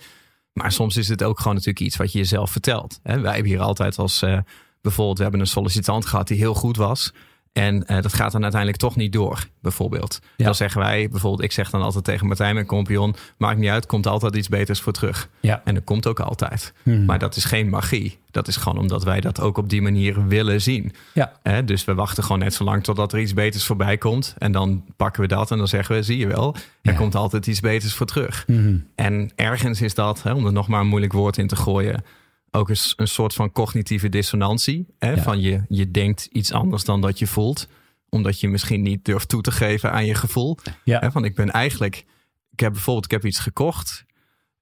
Maar 0.52 0.72
soms 0.72 0.96
is 0.96 1.08
het 1.08 1.22
ook 1.22 1.38
gewoon 1.38 1.54
natuurlijk 1.54 1.84
iets 1.84 1.96
wat 1.96 2.12
je 2.12 2.18
jezelf 2.18 2.50
vertelt. 2.50 3.00
Hè? 3.02 3.20
Wij 3.20 3.32
hebben 3.32 3.50
hier 3.50 3.60
altijd 3.60 3.98
als 3.98 4.22
eh, 4.22 4.38
bijvoorbeeld, 4.80 5.16
we 5.16 5.22
hebben 5.22 5.40
een 5.40 5.46
sollicitant 5.46 6.06
gehad 6.06 6.28
die 6.28 6.38
heel 6.38 6.54
goed 6.54 6.76
was. 6.76 7.12
En 7.58 7.86
eh, 7.86 8.02
dat 8.02 8.14
gaat 8.14 8.32
dan 8.32 8.42
uiteindelijk 8.42 8.80
toch 8.80 8.96
niet 8.96 9.12
door, 9.12 9.46
bijvoorbeeld. 9.60 10.20
Ja. 10.36 10.44
Dan 10.44 10.54
zeggen 10.54 10.80
wij, 10.80 11.08
bijvoorbeeld, 11.08 11.42
ik 11.42 11.52
zeg 11.52 11.70
dan 11.70 11.82
altijd 11.82 12.04
tegen 12.04 12.26
Martijn, 12.26 12.54
mijn 12.54 12.66
compagnon, 12.66 13.14
maakt 13.36 13.58
niet 13.58 13.70
uit, 13.70 13.86
komt 13.86 14.06
altijd 14.06 14.36
iets 14.36 14.48
beters 14.48 14.80
voor 14.80 14.92
terug. 14.92 15.28
Ja. 15.40 15.62
En 15.64 15.74
dat 15.74 15.84
komt 15.84 16.06
ook 16.06 16.20
altijd. 16.20 16.72
Hmm. 16.82 17.04
Maar 17.04 17.18
dat 17.18 17.36
is 17.36 17.44
geen 17.44 17.68
magie. 17.68 18.18
Dat 18.30 18.48
is 18.48 18.56
gewoon 18.56 18.78
omdat 18.78 19.04
wij 19.04 19.20
dat 19.20 19.40
ook 19.40 19.58
op 19.58 19.68
die 19.68 19.82
manier 19.82 20.26
willen 20.26 20.60
zien. 20.60 20.92
Ja. 21.14 21.62
Dus 21.62 21.84
we 21.84 21.94
wachten 21.94 22.22
gewoon 22.22 22.38
net 22.38 22.54
zo 22.54 22.64
lang 22.64 22.84
totdat 22.84 23.12
er 23.12 23.20
iets 23.20 23.34
beters 23.34 23.64
voorbij 23.64 23.98
komt. 23.98 24.34
En 24.38 24.52
dan 24.52 24.84
pakken 24.96 25.22
we 25.22 25.28
dat 25.28 25.50
en 25.50 25.58
dan 25.58 25.68
zeggen 25.68 25.94
we, 25.94 26.02
zie 26.02 26.18
je 26.18 26.26
wel, 26.26 26.56
er 26.82 26.94
komt 26.94 27.14
altijd 27.14 27.46
iets 27.46 27.60
beters 27.60 27.94
voor 27.94 28.06
terug. 28.06 28.44
Mhm. 28.46 28.76
En 28.94 29.30
ergens 29.36 29.80
is 29.80 29.94
dat, 29.94 30.22
hè, 30.22 30.32
om 30.32 30.46
er 30.46 30.52
nog 30.52 30.68
maar 30.68 30.80
een 30.80 30.86
moeilijk 30.86 31.12
woord 31.12 31.38
in 31.38 31.46
te 31.46 31.56
gooien, 31.56 32.04
ook 32.50 32.68
eens 32.68 32.92
een 32.96 33.08
soort 33.08 33.34
van 33.34 33.52
cognitieve 33.52 34.08
dissonantie. 34.08 34.86
Hè, 34.98 35.10
Ja. 35.10 35.22
Van 35.22 35.40
je, 35.40 35.62
je 35.68 35.90
denkt 35.90 36.24
iets 36.24 36.52
anders 36.52 36.84
dan 36.84 37.00
dat 37.00 37.18
je 37.18 37.26
voelt. 37.26 37.68
Omdat 38.08 38.40
je 38.40 38.48
misschien 38.48 38.82
niet 38.82 39.04
durft 39.04 39.28
toe 39.28 39.42
te 39.42 39.50
geven 39.50 39.92
aan 39.92 40.06
je 40.06 40.14
gevoel. 40.14 40.58
Ja. 40.84 40.98
Hè, 40.98 41.10
van 41.10 41.24
ik 41.24 41.34
ben 41.34 41.50
eigenlijk, 41.50 42.04
ik 42.50 42.60
heb 42.60 42.72
bijvoorbeeld, 42.72 43.04
ik 43.04 43.10
heb 43.10 43.24
iets 43.24 43.38
gekocht. 43.38 44.04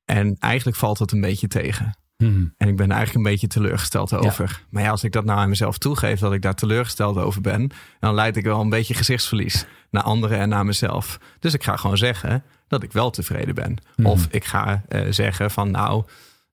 En 0.04 0.36
eigenlijk 0.38 0.78
valt 0.78 0.98
het 0.98 1.12
een 1.12 1.20
beetje 1.20 1.48
tegen. 1.48 1.98
Mhm. 2.16 2.46
En 2.56 2.68
ik 2.68 2.76
ben 2.76 2.90
eigenlijk 2.90 3.14
een 3.26 3.32
beetje 3.32 3.46
teleurgesteld 3.46 4.12
over. 4.12 4.64
Maar 4.70 4.82
ja, 4.82 4.90
als 4.90 5.04
ik 5.04 5.12
dat 5.12 5.24
nou 5.24 5.38
aan 5.38 5.48
mezelf 5.48 5.78
toegeef 5.78 6.20
dat 6.20 6.32
ik 6.32 6.42
daar 6.42 6.54
teleurgesteld 6.54 7.16
over 7.16 7.40
ben, 7.40 7.70
dan 8.00 8.14
leid 8.14 8.36
ik 8.36 8.44
wel 8.44 8.60
een 8.60 8.68
beetje 8.68 8.94
gezichtsverlies 8.94 9.66
naar 9.90 10.02
anderen 10.02 10.38
en 10.38 10.48
naar 10.48 10.64
mezelf. 10.64 11.18
Dus 11.38 11.54
ik 11.54 11.62
ga 11.62 11.76
gewoon 11.76 11.96
zeggen 11.96 12.44
dat 12.68 12.82
ik 12.82 12.92
wel 12.92 13.10
tevreden 13.10 13.54
ben. 13.54 13.76
Mhm. 13.96 14.08
Of 14.08 14.26
ik 14.30 14.44
ga 14.44 14.82
eh, 14.88 15.00
zeggen 15.10 15.50
van 15.50 15.70
nou, 15.70 16.04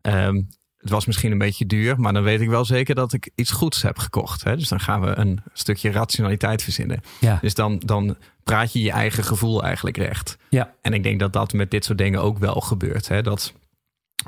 ehm, 0.01 0.41
het 0.83 0.91
was 0.91 1.05
misschien 1.05 1.31
een 1.31 1.37
beetje 1.37 1.65
duur, 1.65 1.99
maar 1.99 2.13
dan 2.13 2.23
weet 2.23 2.41
ik 2.41 2.49
wel 2.49 2.65
zeker 2.65 2.95
dat 2.95 3.13
ik 3.13 3.29
iets 3.35 3.51
goeds 3.51 3.81
heb 3.81 3.97
gekocht. 3.97 4.43
Hè? 4.43 4.57
Dus 4.57 4.67
dan 4.67 4.79
gaan 4.79 5.01
we 5.01 5.17
een 5.17 5.39
stukje 5.53 5.91
rationaliteit 5.91 6.63
verzinnen. 6.63 7.01
Ja. 7.19 7.37
Dus 7.41 7.53
dan, 7.53 7.81
dan 7.85 8.17
praat 8.43 8.73
je 8.73 8.81
je 8.81 8.91
eigen 8.91 9.23
gevoel 9.23 9.63
eigenlijk 9.63 9.97
recht. 9.97 10.37
Ja. 10.49 10.73
En 10.81 10.93
ik 10.93 11.03
denk 11.03 11.19
dat 11.19 11.33
dat 11.33 11.53
met 11.53 11.71
dit 11.71 11.85
soort 11.85 11.97
dingen 11.97 12.21
ook 12.21 12.37
wel 12.37 12.61
gebeurt. 12.61 13.07
Hè? 13.07 13.21
Dat 13.21 13.53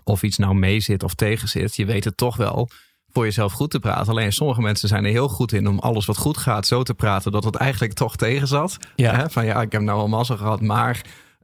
of 0.04 0.24
iets 0.24 0.38
nou 0.38 0.56
mee 0.56 0.80
zit 0.80 1.04
of 1.04 1.14
tegen 1.14 1.48
zit, 1.48 1.76
je 1.76 1.86
weet 1.86 2.04
het 2.04 2.18
toch 2.18 2.36
wel 2.36 2.70
voor 3.12 3.24
jezelf 3.24 3.54
goed 3.54 3.72
te 3.72 3.80
praten. 3.80 4.12
Alleen 4.12 4.34
sommige 4.34 4.62
mensen 4.62 4.88
zijn 4.88 5.06
er 5.06 5.12
heel 5.12 5.30
goed 5.30 5.52
in 5.52 5.68
om 5.68 5.80
alles 5.80 6.06
wat 6.06 6.18
goed 6.18 6.38
gaat 6.38 6.68
zo 6.68 6.84
te 6.84 6.94
praten 6.94 7.32
dat 7.32 7.44
het 7.44 7.56
eigenlijk 7.56 7.94
toch 7.94 8.16
tegen 8.16 8.48
zat. 8.48 8.78
Ja. 8.96 9.16
Hè? 9.16 9.30
Van 9.30 9.46
ja, 9.46 9.62
ik 9.62 9.72
heb 9.72 9.82
nou 9.82 10.00
al 10.00 10.08
massa 10.08 10.36
gehad, 10.36 10.62
maar 10.62 11.02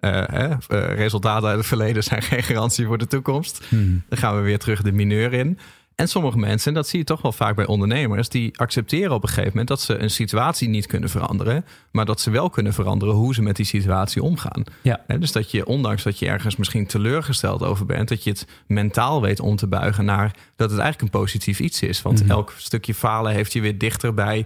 hè, 0.08 0.48
eh, 0.48 0.96
resultaten 0.96 1.48
uit 1.48 1.58
het 1.58 1.66
verleden 1.68 2.04
zijn 2.04 2.22
geen 2.22 2.44
garantie 2.44 2.86
voor 2.86 2.98
de 2.98 3.08
toekomst. 3.08 3.66
Mhm. 3.70 3.98
Dan 4.10 4.18
gaan 4.18 4.36
we 4.36 4.42
weer 4.42 4.60
terug 4.60 4.82
de 4.82 4.92
mineur 4.92 5.34
in. 5.34 5.60
En 5.96 6.08
sommige 6.08 6.38
mensen, 6.38 6.68
en 6.68 6.74
dat 6.74 6.88
zie 6.88 7.00
je 7.00 7.06
toch 7.06 7.22
wel 7.22 7.32
vaak 7.32 7.56
bij 7.56 7.66
ondernemers, 7.66 8.30
die 8.30 8.58
accepteren 8.60 9.12
op 9.12 9.22
een 9.24 9.28
gegeven 9.30 9.50
moment 9.50 9.68
dat 9.68 9.82
ze 9.82 9.98
een 9.98 10.10
situatie 10.10 10.70
niet 10.70 10.86
kunnen 10.86 11.10
veranderen, 11.10 11.66
maar 11.92 12.06
dat 12.06 12.22
ze 12.22 12.30
wel 12.32 12.50
kunnen 12.50 12.74
veranderen 12.74 13.16
hoe 13.16 13.34
ze 13.34 13.42
met 13.42 13.56
die 13.56 13.66
situatie 13.66 14.24
omgaan. 14.24 14.64
Ja. 14.82 15.02
Dus 15.20 15.32
dat 15.32 15.52
je, 15.52 15.66
ondanks 15.66 16.04
dat 16.04 16.20
je 16.20 16.28
ergens 16.28 16.56
misschien 16.56 16.86
teleurgesteld 16.88 17.64
over 17.64 17.86
bent, 17.86 18.10
dat 18.10 18.24
je 18.24 18.30
het 18.30 18.48
mentaal 18.68 19.22
weet 19.22 19.40
om 19.40 19.56
te 19.56 19.68
buigen 19.68 20.06
naar 20.06 20.36
dat 20.56 20.70
het 20.72 20.80
eigenlijk 20.80 21.14
een 21.14 21.20
positief 21.20 21.60
iets 21.60 21.82
is. 21.82 22.02
Want 22.02 22.22
Mhm. 22.22 22.32
elk 22.32 22.54
stukje 22.58 22.94
falen 22.94 23.34
heeft 23.34 23.54
je 23.54 23.62
weer 23.62 23.78
dichter 23.78 24.14
bij 24.14 24.46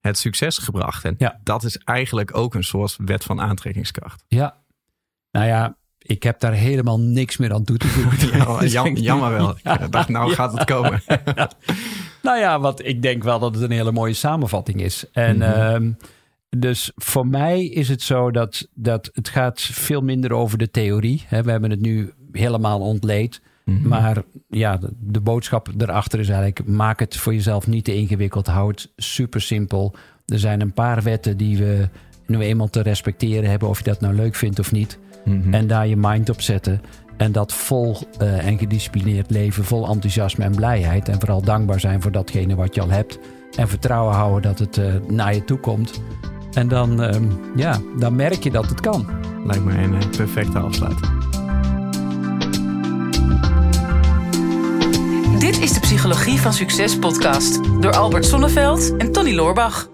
het 0.00 0.18
succes 0.18 0.58
gebracht. 0.58 1.04
En 1.04 1.14
Ja. 1.18 1.38
dat 1.42 1.64
is 1.64 1.76
eigenlijk 1.78 2.36
ook 2.36 2.54
een 2.54 2.64
soort 2.64 2.96
wet 3.04 3.24
van 3.24 3.40
aantrekkingskracht. 3.40 4.24
Ja. 4.28 4.56
Nou 5.34 5.46
ja, 5.46 5.76
ik 5.98 6.22
heb 6.22 6.40
daar 6.40 6.52
helemaal 6.52 7.00
niks 7.00 7.36
meer 7.36 7.52
aan 7.52 7.64
toe 7.64 7.76
te 7.76 7.86
voegen. 7.88 8.38
Ja, 8.38 8.64
jam- 8.64 8.96
jammer 8.96 9.30
wel. 9.30 9.54
Ja. 9.62 9.80
Ik 9.80 9.92
dacht, 9.92 10.08
nou 10.08 10.32
gaat 10.32 10.52
het 10.52 10.64
komen. 10.64 11.02
Nou 12.22 12.38
ja, 12.38 12.60
want 12.60 12.86
ik 12.86 13.02
denk 13.02 13.22
wel 13.22 13.38
dat 13.38 13.54
het 13.54 13.62
een 13.62 13.70
hele 13.70 13.92
mooie 13.92 14.12
samenvatting 14.14 14.80
is. 14.82 15.04
En 15.12 15.36
Mhm. 15.36 15.42
ehm, 15.50 15.90
dus 16.58 16.92
voor 16.96 17.26
mij 17.26 17.64
is 17.64 17.88
het 17.88 18.02
zo 18.02 18.30
dat, 18.30 18.68
dat 18.74 19.10
het 19.12 19.28
gaat 19.28 19.60
veel 19.60 20.00
minder 20.00 20.32
over 20.32 20.58
de 20.58 20.70
theorie. 20.70 21.24
Hè. 21.26 21.42
We 21.42 21.50
hebben 21.50 21.70
het 21.70 21.80
nu 21.80 22.12
helemaal 22.32 22.80
ontleed. 22.80 23.40
Mhm. 23.64 23.88
Maar 23.88 24.22
ja, 24.48 24.76
de, 24.76 24.88
de 25.00 25.20
boodschap 25.20 25.68
erachter 25.78 26.18
is 26.20 26.28
eigenlijk: 26.28 26.66
maak 26.68 26.98
het 27.00 27.16
voor 27.16 27.34
jezelf 27.34 27.66
niet 27.66 27.84
te 27.84 27.94
ingewikkeld. 27.94 28.46
Hou 28.46 28.70
het 28.70 28.92
super 28.96 29.40
simpel. 29.40 29.94
Er 30.26 30.38
zijn 30.38 30.60
een 30.60 30.72
paar 30.72 31.02
wetten 31.02 31.36
die 31.36 31.58
we 31.58 31.88
nu 32.26 32.40
eenmaal 32.40 32.70
te 32.70 32.82
respecteren 32.82 33.50
hebben, 33.50 33.68
of 33.68 33.78
je 33.78 33.84
dat 33.84 34.00
nou 34.00 34.14
leuk 34.14 34.34
vindt 34.34 34.58
of 34.58 34.72
niet. 34.72 34.98
Mhm. 35.24 35.54
En 35.54 35.66
daar 35.66 35.86
je 35.86 35.96
mind 35.96 36.30
op 36.30 36.40
zetten. 36.40 36.80
En 37.16 37.32
dat 37.32 37.52
vol 37.52 37.96
eh, 38.18 38.46
en 38.46 38.58
gedisciplineerd 38.58 39.30
leven, 39.30 39.64
vol 39.64 39.88
enthousiasme 39.88 40.44
en 40.44 40.54
blijheid. 40.54 41.08
En 41.08 41.18
vooral 41.20 41.42
dankbaar 41.42 41.80
zijn 41.80 42.02
voor 42.02 42.12
datgene 42.12 42.54
wat 42.54 42.74
je 42.74 42.80
al 42.80 42.90
hebt. 42.90 43.18
En 43.56 43.68
vertrouwen 43.68 44.14
houden 44.14 44.42
dat 44.42 44.58
het 44.58 44.76
uh, 44.76 44.94
naar 45.08 45.34
je 45.34 45.44
toe 45.44 45.58
komt. 45.58 46.02
En 46.52 46.68
dan, 46.68 47.02
ehm, 47.02 47.24
ja, 47.56 47.80
dan 47.98 48.16
merk 48.16 48.42
je 48.42 48.50
dat 48.50 48.68
het 48.68 48.80
kan. 48.80 49.06
Lijkt 49.44 49.64
me 49.64 49.72
een 49.72 49.94
eh, 49.94 50.10
perfecte 50.16 50.58
afsluiting. 50.58 51.12
Dit 55.38 55.60
is 55.60 55.72
de 55.72 55.80
Psychologie 55.80 56.40
van 56.40 56.52
Succes 56.52 56.98
podcast 56.98 57.60
door 57.80 57.92
Albert 57.92 58.24
Sonneveld 58.24 58.96
en 58.96 59.12
Tony 59.12 59.34
Loorbach. 59.34 59.93